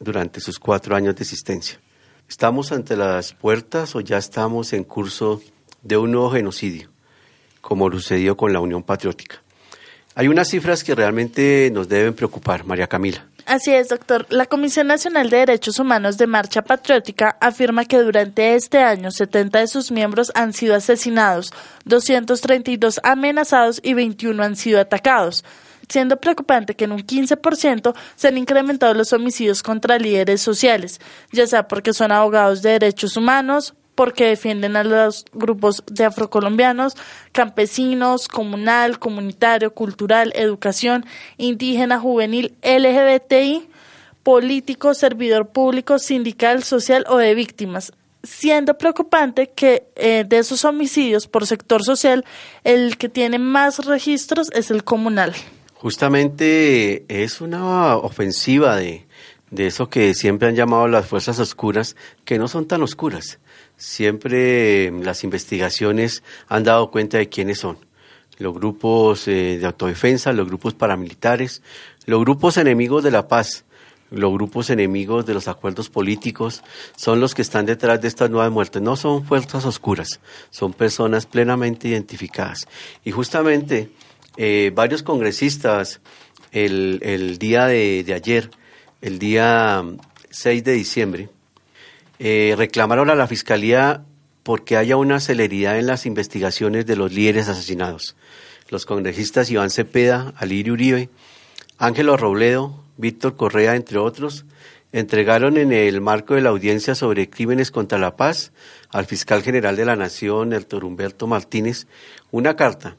durante 0.00 0.40
sus 0.40 0.58
cuatro 0.58 0.96
años 0.96 1.14
de 1.14 1.22
existencia. 1.22 1.78
¿Estamos 2.28 2.72
ante 2.72 2.96
las 2.96 3.32
puertas 3.34 3.94
o 3.94 4.00
ya 4.00 4.18
estamos 4.18 4.72
en 4.72 4.84
curso 4.84 5.40
de 5.82 5.96
un 5.96 6.10
nuevo 6.12 6.30
genocidio, 6.30 6.88
como 7.60 7.90
sucedió 7.90 8.36
con 8.36 8.52
la 8.52 8.60
Unión 8.60 8.82
Patriótica? 8.82 9.42
Hay 10.18 10.26
unas 10.26 10.48
cifras 10.48 10.82
que 10.82 10.96
realmente 10.96 11.70
nos 11.72 11.88
deben 11.88 12.12
preocupar, 12.12 12.64
María 12.64 12.88
Camila. 12.88 13.24
Así 13.46 13.72
es, 13.72 13.88
doctor. 13.88 14.26
La 14.30 14.46
Comisión 14.46 14.88
Nacional 14.88 15.30
de 15.30 15.36
Derechos 15.36 15.78
Humanos 15.78 16.18
de 16.18 16.26
Marcha 16.26 16.62
Patriótica 16.62 17.36
afirma 17.40 17.84
que 17.84 17.98
durante 17.98 18.56
este 18.56 18.78
año 18.78 19.12
70 19.12 19.60
de 19.60 19.68
sus 19.68 19.92
miembros 19.92 20.32
han 20.34 20.54
sido 20.54 20.74
asesinados, 20.74 21.52
232 21.84 22.98
amenazados 23.04 23.80
y 23.80 23.94
21 23.94 24.42
han 24.42 24.56
sido 24.56 24.80
atacados 24.80 25.44
siendo 25.88 26.18
preocupante 26.18 26.74
que 26.74 26.84
en 26.84 26.92
un 26.92 27.00
15% 27.00 27.94
se 28.16 28.28
han 28.28 28.36
incrementado 28.36 28.92
los 28.92 29.12
homicidios 29.12 29.62
contra 29.62 29.98
líderes 29.98 30.42
sociales, 30.42 31.00
ya 31.32 31.46
sea 31.46 31.68
porque 31.68 31.94
son 31.94 32.12
abogados 32.12 32.60
de 32.60 32.72
derechos 32.72 33.16
humanos, 33.16 33.74
porque 33.98 34.26
defienden 34.26 34.76
a 34.76 34.84
los 34.84 35.24
grupos 35.32 35.82
de 35.90 36.04
afrocolombianos, 36.04 36.94
campesinos, 37.32 38.28
comunal, 38.28 39.00
comunitario, 39.00 39.74
cultural, 39.74 40.32
educación, 40.36 41.04
indígena, 41.36 41.98
juvenil, 41.98 42.54
LGBTI, 42.62 43.68
político, 44.22 44.94
servidor 44.94 45.48
público, 45.48 45.98
sindical, 45.98 46.62
social 46.62 47.04
o 47.08 47.16
de 47.16 47.34
víctimas 47.34 47.92
siendo 48.22 48.78
preocupante 48.78 49.50
que 49.50 49.88
eh, 49.96 50.24
de 50.24 50.38
esos 50.38 50.64
homicidios 50.64 51.26
por 51.26 51.46
sector 51.46 51.82
social, 51.82 52.24
el 52.62 52.98
que 52.98 53.08
tiene 53.08 53.40
más 53.40 53.84
registros 53.84 54.50
es 54.52 54.70
el 54.70 54.84
comunal. 54.84 55.34
Justamente 55.74 57.04
es 57.08 57.40
una 57.40 57.96
ofensiva 57.96 58.76
de, 58.76 59.06
de 59.50 59.66
eso 59.66 59.88
que 59.88 60.14
siempre 60.14 60.48
han 60.48 60.56
llamado 60.56 60.86
las 60.86 61.06
fuerzas 61.06 61.38
oscuras, 61.40 61.96
que 62.24 62.38
no 62.38 62.46
son 62.46 62.66
tan 62.66 62.82
oscuras 62.82 63.38
siempre 63.78 64.90
las 64.90 65.24
investigaciones 65.24 66.22
han 66.48 66.64
dado 66.64 66.90
cuenta 66.90 67.16
de 67.16 67.30
quiénes 67.30 67.60
son. 67.60 67.78
Los 68.36 68.54
grupos 68.54 69.26
eh, 69.26 69.58
de 69.58 69.66
autodefensa, 69.66 70.32
los 70.32 70.46
grupos 70.46 70.74
paramilitares, 70.74 71.62
los 72.04 72.20
grupos 72.20 72.56
enemigos 72.56 73.02
de 73.02 73.10
la 73.10 73.26
paz, 73.26 73.64
los 74.10 74.32
grupos 74.32 74.70
enemigos 74.70 75.26
de 75.26 75.34
los 75.34 75.48
acuerdos 75.48 75.88
políticos, 75.88 76.62
son 76.96 77.20
los 77.20 77.34
que 77.34 77.42
están 77.42 77.66
detrás 77.66 78.00
de 78.00 78.08
estas 78.08 78.30
nuevas 78.30 78.50
muertes. 78.50 78.82
No 78.82 78.96
son 78.96 79.24
fuerzas 79.24 79.64
oscuras, 79.64 80.20
son 80.50 80.72
personas 80.72 81.26
plenamente 81.26 81.88
identificadas. 81.88 82.66
Y 83.04 83.10
justamente 83.10 83.90
eh, 84.36 84.72
varios 84.74 85.02
congresistas 85.02 86.00
el, 86.52 87.38
día 87.38 87.66
de, 87.66 88.04
de 88.04 88.14
ayer, 88.14 88.50
el 89.02 89.18
día 89.18 89.84
6 90.30 90.64
de 90.64 90.72
diciembre, 90.72 91.28
eh, 92.18 92.54
reclamaron 92.56 93.10
a 93.10 93.14
la 93.14 93.26
Fiscalía 93.26 94.04
porque 94.42 94.76
haya 94.76 94.96
una 94.96 95.20
celeridad 95.20 95.78
en 95.78 95.86
las 95.86 96.06
investigaciones 96.06 96.86
de 96.86 96.96
los 96.96 97.12
líderes 97.12 97.48
asesinados. 97.48 98.16
Los 98.70 98.86
congresistas 98.86 99.50
Iván 99.50 99.70
Cepeda, 99.70 100.32
Alirio 100.36 100.72
Uribe, 100.72 101.10
Ángelo 101.78 102.16
Robledo, 102.16 102.82
Víctor 102.96 103.36
Correa, 103.36 103.76
entre 103.76 103.98
otros, 103.98 104.44
entregaron 104.92 105.56
en 105.56 105.72
el 105.72 106.00
marco 106.00 106.34
de 106.34 106.40
la 106.40 106.48
audiencia 106.48 106.94
sobre 106.94 107.28
crímenes 107.28 107.70
contra 107.70 107.98
la 107.98 108.16
paz 108.16 108.52
al 108.90 109.06
fiscal 109.06 109.42
general 109.42 109.76
de 109.76 109.84
la 109.84 109.96
Nación, 109.96 110.52
Héctor 110.52 110.84
Humberto 110.84 111.26
Martínez, 111.26 111.86
una 112.30 112.56
carta 112.56 112.96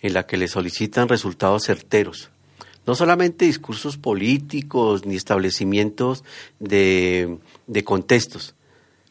en 0.00 0.14
la 0.14 0.26
que 0.26 0.36
le 0.36 0.48
solicitan 0.48 1.08
resultados 1.08 1.64
certeros. 1.64 2.30
No 2.86 2.94
solamente 2.94 3.46
discursos 3.46 3.96
políticos 3.96 5.06
ni 5.06 5.16
establecimientos 5.16 6.24
de 6.58 7.38
de 7.66 7.84
contextos. 7.84 8.54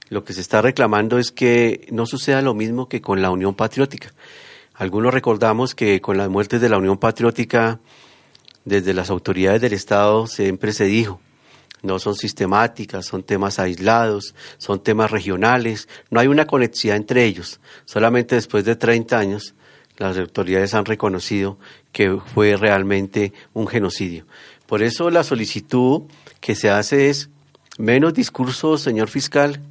Lo 0.10 0.24
que 0.24 0.34
se 0.34 0.42
está 0.42 0.62
reclamando 0.62 1.18
es 1.18 1.32
que 1.32 1.88
no 1.92 2.06
suceda 2.06 2.42
lo 2.42 2.54
mismo 2.54 2.88
que 2.88 3.02
con 3.02 3.22
la 3.22 3.32
Unión 3.32 3.56
Patriótica. 3.56 4.14
Algunos 4.76 5.14
recordamos 5.14 5.76
que 5.76 6.02
con 6.02 6.18
las 6.18 6.30
muertes 6.30 6.62
de 6.62 6.70
la 6.70 6.78
Unión 6.78 6.98
Patriótica, 6.98 7.80
desde 8.66 8.94
las 8.94 9.10
autoridades 9.10 9.62
del 9.62 9.74
Estado 9.74 10.28
siempre 10.28 10.74
se 10.74 10.86
dijo, 10.86 11.20
no 11.82 12.00
son 12.00 12.16
sistemáticas, 12.16 13.06
son 13.06 13.24
temas 13.24 13.60
aislados, 13.60 14.36
son 14.58 14.82
temas 14.82 15.12
regionales, 15.12 15.90
no 16.10 16.20
hay 16.20 16.28
una 16.28 16.48
conexidad 16.48 16.96
entre 16.96 17.26
ellos. 17.26 17.60
Solamente 17.86 18.36
después 18.36 18.64
de 18.66 18.76
30 18.76 19.18
años, 19.18 19.54
las 20.04 20.18
autoridades 20.18 20.74
han 20.74 20.86
reconocido 20.86 21.58
que 21.92 22.18
fue 22.34 22.58
realmente 22.58 23.34
un 23.54 23.68
genocidio. 23.68 24.26
Por 24.68 24.84
eso 24.84 25.10
la 25.10 25.24
solicitud 25.24 26.04
que 26.40 26.56
se 26.56 26.70
hace 26.70 27.10
es 27.10 27.30
menos 27.78 28.14
discursos, 28.14 28.82
señor 28.82 29.10
fiscal, 29.10 29.62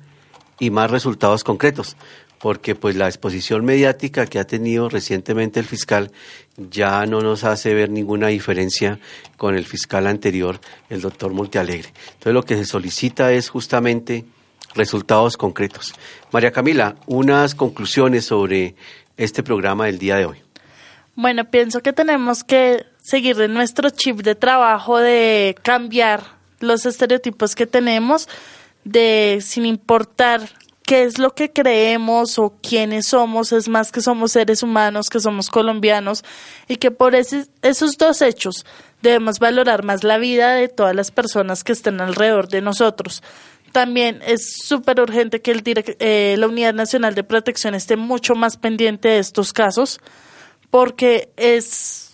y 0.59 0.71
más 0.71 0.90
resultados 0.90 1.42
concretos, 1.42 1.97
porque 2.38 2.75
pues 2.75 2.95
la 2.97 3.09
exposición 3.09 3.64
mediática 3.64 4.27
que 4.27 4.38
ha 4.38 4.45
tenido 4.45 4.88
recientemente 4.88 5.61
el 5.61 5.66
fiscal 5.66 6.12
ya 6.57 7.05
no 7.07 7.21
nos 7.21 7.45
hace 7.45 7.75
ver 7.75 7.90
ninguna 7.90 8.29
diferencia 8.29 9.01
con 9.37 9.57
el 9.57 9.64
fiscal 9.64 10.07
anterior, 10.07 10.61
el 10.88 11.01
doctor 11.01 11.33
Multialegre. 11.33 11.92
Entonces 12.12 12.35
lo 12.35 12.45
que 12.45 12.57
se 12.57 12.64
solicita 12.64 13.33
es 13.33 13.49
justamente 13.49 14.25
resultados 14.75 15.37
concretos. 15.37 15.95
María 16.31 16.53
Camila, 16.53 16.97
unas 17.07 17.55
conclusiones 17.55 18.25
sobre 18.27 18.75
este 19.16 19.42
programa 19.42 19.87
del 19.87 19.98
día 19.98 20.16
de 20.16 20.27
hoy. 20.27 20.42
Bueno, 21.14 21.51
pienso 21.51 21.81
que 21.81 21.92
tenemos 21.92 22.42
que 22.42 22.87
seguir 23.03 23.40
en 23.40 23.53
nuestro 23.53 23.90
chip 23.90 24.20
de 24.22 24.35
trabajo 24.35 24.98
de 24.98 25.55
cambiar 25.62 26.22
los 26.61 26.87
estereotipos 26.87 27.55
que 27.55 27.66
tenemos, 27.66 28.29
de 28.85 29.38
sin 29.42 29.66
importar 29.66 30.48
qué 30.85 31.05
es 31.05 31.18
lo 31.18 31.35
que 31.35 31.53
creemos 31.53 32.38
o 32.38 32.55
quiénes 32.62 33.07
somos, 33.07 33.53
es 33.53 33.68
más 33.68 33.92
que 33.92 34.01
somos 34.01 34.33
seres 34.33 34.62
humanos, 34.62 35.11
que 35.11 35.20
somos 35.20 35.48
colombianos 35.51 36.25
y 36.68 36.77
que 36.77 36.90
por 36.90 37.14
esos 37.14 37.98
dos 37.98 38.22
hechos 38.22 38.66
debemos 39.01 39.38
valorar 39.38 39.85
más 39.85 40.05
la 40.05 40.18
vida 40.18 40.55
de 40.55 40.68
todas 40.68 40.94
las 40.94 41.11
personas 41.11 41.64
que 41.64 41.72
estén 41.72 42.01
alrededor 42.01 42.48
de 42.48 42.62
nosotros. 42.62 43.22
También 43.72 44.20
es 44.26 44.58
súper 44.64 45.00
urgente 45.00 45.40
que 45.40 45.50
el 45.50 45.62
eh, 45.66 46.37
la 46.38 46.46
Unidad 46.46 46.74
Nacional 46.74 47.14
de 47.14 47.24
Protección 47.24 47.74
esté 47.74 47.96
mucho 47.96 48.35
más 48.35 48.58
pendiente 48.58 49.08
de 49.08 49.18
estos 49.18 49.52
casos 49.52 49.98
porque 50.70 51.30
es, 51.37 52.12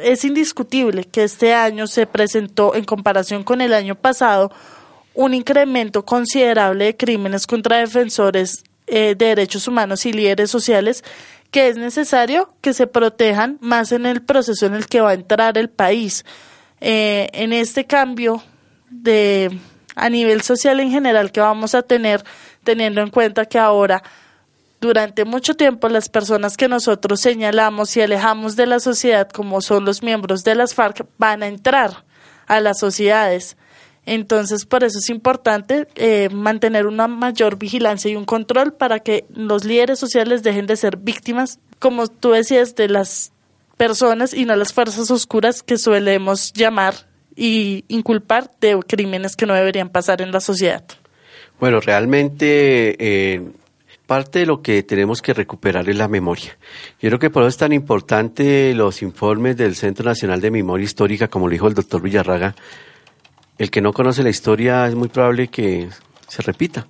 es 0.00 0.24
indiscutible 0.24 1.04
que 1.04 1.24
este 1.24 1.54
año 1.54 1.86
se 1.86 2.06
presentó 2.06 2.74
en 2.74 2.84
comparación 2.84 3.44
con 3.44 3.60
el 3.60 3.74
año 3.74 3.94
pasado 3.94 4.52
un 5.14 5.34
incremento 5.34 6.04
considerable 6.04 6.86
de 6.86 6.96
crímenes 6.96 7.46
contra 7.46 7.78
defensores 7.78 8.64
eh, 8.86 9.14
de 9.16 9.26
derechos 9.26 9.68
humanos 9.68 10.04
y 10.06 10.12
líderes 10.12 10.50
sociales 10.50 11.04
que 11.52 11.68
es 11.68 11.76
necesario 11.76 12.52
que 12.60 12.72
se 12.72 12.86
protejan 12.86 13.58
más 13.60 13.92
en 13.92 14.06
el 14.06 14.22
proceso 14.22 14.66
en 14.66 14.74
el 14.74 14.86
que 14.86 15.00
va 15.00 15.10
a 15.10 15.14
entrar 15.14 15.58
el 15.58 15.68
país. 15.68 16.24
Eh, 16.80 17.28
en 17.34 17.52
este 17.52 17.84
cambio 17.84 18.42
de 18.90 19.56
a 19.94 20.08
nivel 20.08 20.42
social 20.42 20.80
en 20.80 20.90
general 20.90 21.32
que 21.32 21.40
vamos 21.40 21.74
a 21.74 21.82
tener, 21.82 22.24
teniendo 22.64 23.00
en 23.00 23.10
cuenta 23.10 23.46
que 23.46 23.58
ahora 23.58 24.02
durante 24.82 25.24
mucho 25.24 25.54
tiempo 25.54 25.88
las 25.88 26.08
personas 26.08 26.56
que 26.56 26.68
nosotros 26.68 27.20
señalamos 27.20 27.96
y 27.96 28.00
alejamos 28.00 28.56
de 28.56 28.66
la 28.66 28.80
sociedad, 28.80 29.28
como 29.30 29.60
son 29.60 29.84
los 29.84 30.02
miembros 30.02 30.42
de 30.42 30.56
las 30.56 30.74
FARC, 30.74 31.06
van 31.18 31.42
a 31.42 31.46
entrar 31.46 32.04
a 32.48 32.60
las 32.60 32.80
sociedades. 32.80 33.56
Entonces, 34.04 34.66
por 34.66 34.82
eso 34.82 34.98
es 34.98 35.08
importante 35.08 35.86
eh, 35.94 36.28
mantener 36.32 36.86
una 36.86 37.06
mayor 37.06 37.56
vigilancia 37.56 38.10
y 38.10 38.16
un 38.16 38.24
control 38.24 38.74
para 38.74 38.98
que 38.98 39.24
los 39.32 39.64
líderes 39.64 40.00
sociales 40.00 40.42
dejen 40.42 40.66
de 40.66 40.76
ser 40.76 40.96
víctimas, 40.96 41.60
como 41.78 42.08
tú 42.08 42.32
decías, 42.32 42.74
de 42.74 42.88
las 42.88 43.32
personas 43.76 44.34
y 44.34 44.44
no 44.44 44.56
las 44.56 44.72
fuerzas 44.72 45.10
oscuras 45.12 45.62
que 45.62 45.78
solemos 45.78 46.52
llamar 46.52 47.11
y 47.36 47.84
inculpar 47.88 48.50
de 48.60 48.78
crímenes 48.86 49.36
que 49.36 49.46
no 49.46 49.54
deberían 49.54 49.88
pasar 49.88 50.22
en 50.22 50.32
la 50.32 50.40
sociedad. 50.40 50.84
Bueno, 51.58 51.80
realmente 51.80 52.96
eh, 52.98 53.42
parte 54.06 54.40
de 54.40 54.46
lo 54.46 54.62
que 54.62 54.82
tenemos 54.82 55.22
que 55.22 55.32
recuperar 55.32 55.88
es 55.88 55.96
la 55.96 56.08
memoria. 56.08 56.58
Yo 57.00 57.08
creo 57.08 57.18
que 57.18 57.30
por 57.30 57.42
eso 57.42 57.48
es 57.48 57.56
tan 57.56 57.72
importante 57.72 58.74
los 58.74 59.02
informes 59.02 59.56
del 59.56 59.76
Centro 59.76 60.04
Nacional 60.04 60.40
de 60.40 60.50
Memoria 60.50 60.84
Histórica, 60.84 61.28
como 61.28 61.46
lo 61.46 61.52
dijo 61.52 61.68
el 61.68 61.74
doctor 61.74 62.02
Villarraga, 62.02 62.54
el 63.58 63.70
que 63.70 63.80
no 63.80 63.92
conoce 63.92 64.22
la 64.22 64.30
historia 64.30 64.86
es 64.86 64.94
muy 64.94 65.08
probable 65.08 65.48
que 65.48 65.88
se 66.26 66.42
repita 66.42 66.88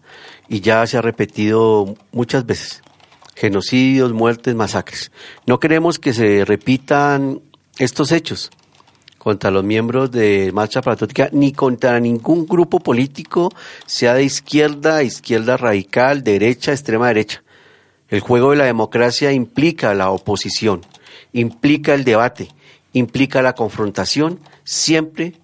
y 0.48 0.60
ya 0.60 0.86
se 0.86 0.96
ha 0.96 1.02
repetido 1.02 1.94
muchas 2.12 2.46
veces. 2.46 2.82
Genocidios, 3.34 4.12
muertes, 4.12 4.54
masacres. 4.54 5.12
No 5.46 5.58
queremos 5.58 5.98
que 5.98 6.12
se 6.12 6.44
repitan 6.44 7.40
estos 7.78 8.12
hechos 8.12 8.50
contra 9.22 9.52
los 9.52 9.62
miembros 9.62 10.10
de 10.10 10.50
Marcha 10.52 10.82
Patriótica 10.82 11.28
ni 11.30 11.52
contra 11.52 12.00
ningún 12.00 12.44
grupo 12.44 12.80
político, 12.80 13.52
sea 13.86 14.14
de 14.14 14.24
izquierda, 14.24 15.04
izquierda 15.04 15.56
radical, 15.56 16.24
derecha, 16.24 16.72
extrema 16.72 17.06
derecha. 17.06 17.44
El 18.08 18.18
juego 18.18 18.50
de 18.50 18.56
la 18.56 18.64
democracia 18.64 19.30
implica 19.30 19.94
la 19.94 20.10
oposición, 20.10 20.80
implica 21.32 21.94
el 21.94 22.02
debate, 22.02 22.48
implica 22.94 23.42
la 23.42 23.54
confrontación, 23.54 24.40
siempre 24.64 25.34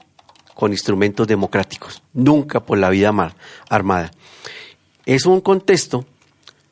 con 0.57 0.73
instrumentos 0.73 1.29
democráticos, 1.29 2.03
nunca 2.13 2.59
por 2.59 2.79
la 2.79 2.91
vida 2.91 3.15
armada. 3.71 4.11
Es 5.07 5.25
un 5.25 5.41
contexto 5.41 6.05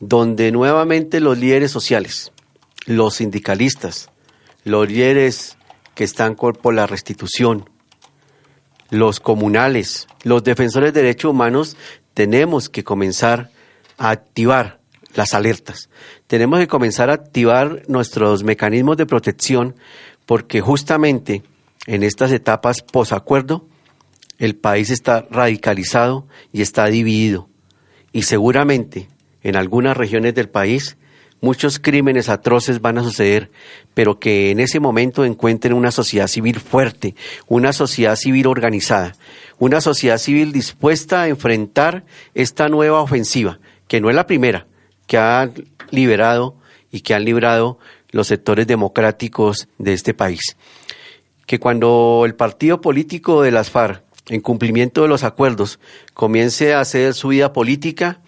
donde 0.01 0.51
nuevamente 0.51 1.21
los 1.21 1.39
líderes 1.39 1.71
sociales, 1.71 2.33
los 2.85 3.15
sindicalistas, 3.15 4.11
los 4.65 4.89
líderes 4.89 5.56
que 5.97 6.05
están 6.05 6.37
por 6.37 6.75
la 6.75 6.87
restitución, 6.87 7.69
los 8.91 9.19
comunales, 9.19 10.07
los 10.23 10.45
defensores 10.45 10.93
de 10.93 11.03
derechos 11.03 11.33
humanos, 11.33 11.77
tenemos 12.15 12.69
que 12.69 12.85
comenzar 12.85 13.51
a 13.99 14.11
activar 14.11 14.79
las 15.15 15.35
alertas. 15.35 15.89
Tenemos 16.27 16.61
que 16.61 16.69
comenzar 16.69 17.11
a 17.11 17.15
activar 17.15 17.83
nuestros 17.89 18.45
mecanismos 18.45 18.99
de 18.99 19.07
protección 19.07 19.75
porque 20.27 20.61
justamente 20.61 21.43
en 21.87 22.03
estas 22.03 22.31
etapas 22.31 22.83
posacuerdo 22.83 23.67
el 24.39 24.55
país 24.55 24.91
está 24.91 25.27
radicalizado 25.31 26.27
y 26.53 26.61
está 26.61 26.87
dividido. 26.87 27.49
Y 28.13 28.23
seguramente 28.23 29.09
en 29.43 29.57
algunas 29.57 29.97
regiones 29.97 30.35
del 30.35 30.51
país 30.51 30.99
muchos 31.41 31.79
crímenes 31.79 32.29
atroces 32.29 32.81
van 32.81 32.99
a 32.99 33.03
suceder, 33.03 33.51
pero 33.95 34.19
que 34.19 34.51
en 34.51 34.61
ese 34.61 34.81
momento 34.81 35.25
encuentren 35.25 35.75
una 35.75 35.91
sociedad 35.91 36.29
civil 36.29 36.61
fuerte, 36.61 37.15
una 37.47 37.73
sociedad 37.73 38.17
civil 38.17 38.47
organizada, 38.47 39.15
una 39.59 39.81
sociedad 39.81 40.19
civil 40.19 40.53
dispuesta 40.53 41.23
a 41.23 41.29
enfrentar 41.29 42.05
esta 42.35 42.69
nueva 42.69 43.01
ofensiva, 43.01 43.59
que 43.89 44.01
no 44.01 44.11
es 44.11 44.17
la 44.17 44.27
primera, 44.27 44.67
que 45.07 45.19
ha 45.19 45.51
liberado 45.91 46.57
y 46.91 47.01
que 47.01 47.15
han 47.15 47.25
librado 47.25 47.79
los 48.11 48.27
sectores 48.27 48.67
democráticos 48.67 49.69
de 49.79 49.93
este 49.93 50.15
país. 50.15 50.57
Que 51.47 51.61
cuando 51.61 52.23
el 52.25 52.35
partido 52.35 52.81
político 52.81 53.43
de 53.43 53.53
las 53.53 53.71
FARC 53.71 54.07
en 54.29 54.41
cumplimiento 54.41 55.03
de 55.03 55.09
los 55.09 55.25
acuerdos, 55.25 55.79
comience 56.15 56.75
a 56.75 56.81
hacer 56.81 57.15
su 57.15 57.29
vida 57.29 57.53
política, 57.53 58.21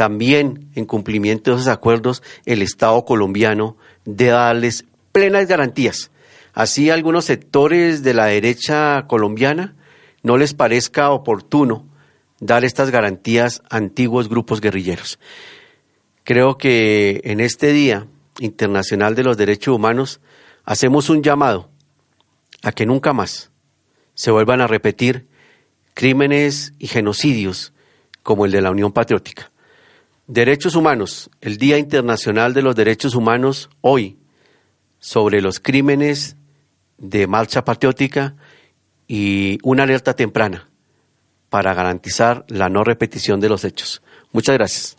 también 0.00 0.70
en 0.76 0.86
cumplimiento 0.86 1.50
de 1.50 1.58
esos 1.58 1.68
acuerdos, 1.68 2.22
el 2.46 2.62
Estado 2.62 3.04
colombiano 3.04 3.76
debe 4.06 4.30
darles 4.30 4.86
plenas 5.12 5.46
garantías. 5.46 6.10
Así 6.54 6.88
algunos 6.88 7.26
sectores 7.26 8.02
de 8.02 8.14
la 8.14 8.24
derecha 8.24 9.04
colombiana 9.08 9.76
no 10.22 10.38
les 10.38 10.54
parezca 10.54 11.10
oportuno 11.10 11.86
dar 12.38 12.64
estas 12.64 12.90
garantías 12.90 13.60
a 13.68 13.76
antiguos 13.76 14.30
grupos 14.30 14.62
guerrilleros. 14.62 15.18
Creo 16.24 16.56
que 16.56 17.20
en 17.24 17.40
este 17.40 17.70
Día 17.74 18.06
Internacional 18.38 19.14
de 19.14 19.24
los 19.24 19.36
Derechos 19.36 19.76
Humanos 19.76 20.22
hacemos 20.64 21.10
un 21.10 21.22
llamado 21.22 21.68
a 22.62 22.72
que 22.72 22.86
nunca 22.86 23.12
más 23.12 23.50
se 24.14 24.30
vuelvan 24.30 24.62
a 24.62 24.66
repetir 24.66 25.26
crímenes 25.92 26.72
y 26.78 26.86
genocidios 26.86 27.74
como 28.22 28.46
el 28.46 28.50
de 28.50 28.62
la 28.62 28.70
Unión 28.70 28.92
Patriótica. 28.92 29.50
Derechos 30.30 30.76
humanos, 30.76 31.28
el 31.40 31.56
Día 31.56 31.76
Internacional 31.76 32.54
de 32.54 32.62
los 32.62 32.76
Derechos 32.76 33.16
Humanos, 33.16 33.68
hoy, 33.80 34.16
sobre 35.00 35.42
los 35.42 35.58
crímenes 35.58 36.36
de 36.98 37.26
marcha 37.26 37.64
patriótica 37.64 38.36
y 39.08 39.58
una 39.64 39.82
alerta 39.82 40.14
temprana 40.14 40.68
para 41.48 41.74
garantizar 41.74 42.44
la 42.46 42.68
no 42.68 42.84
repetición 42.84 43.40
de 43.40 43.48
los 43.48 43.64
hechos. 43.64 44.02
Muchas 44.30 44.54
gracias. 44.54 44.96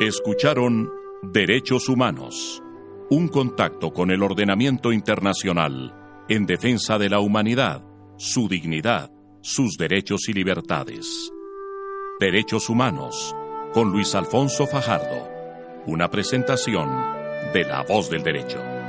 Escucharon 0.00 0.90
Derechos 1.22 1.88
Humanos, 1.88 2.60
un 3.10 3.28
contacto 3.28 3.92
con 3.92 4.10
el 4.10 4.24
ordenamiento 4.24 4.90
internacional 4.90 5.94
en 6.28 6.46
defensa 6.46 6.98
de 6.98 7.10
la 7.10 7.20
humanidad, 7.20 7.84
su 8.16 8.48
dignidad, 8.48 9.12
sus 9.42 9.76
derechos 9.76 10.28
y 10.28 10.32
libertades. 10.32 11.32
Derechos 12.18 12.68
Humanos, 12.68 13.34
con 13.72 13.90
Luis 13.90 14.14
Alfonso 14.14 14.66
Fajardo. 14.66 15.28
Una 15.86 16.10
presentación 16.10 16.88
de 17.54 17.64
La 17.64 17.82
Voz 17.82 18.10
del 18.10 18.22
Derecho. 18.22 18.79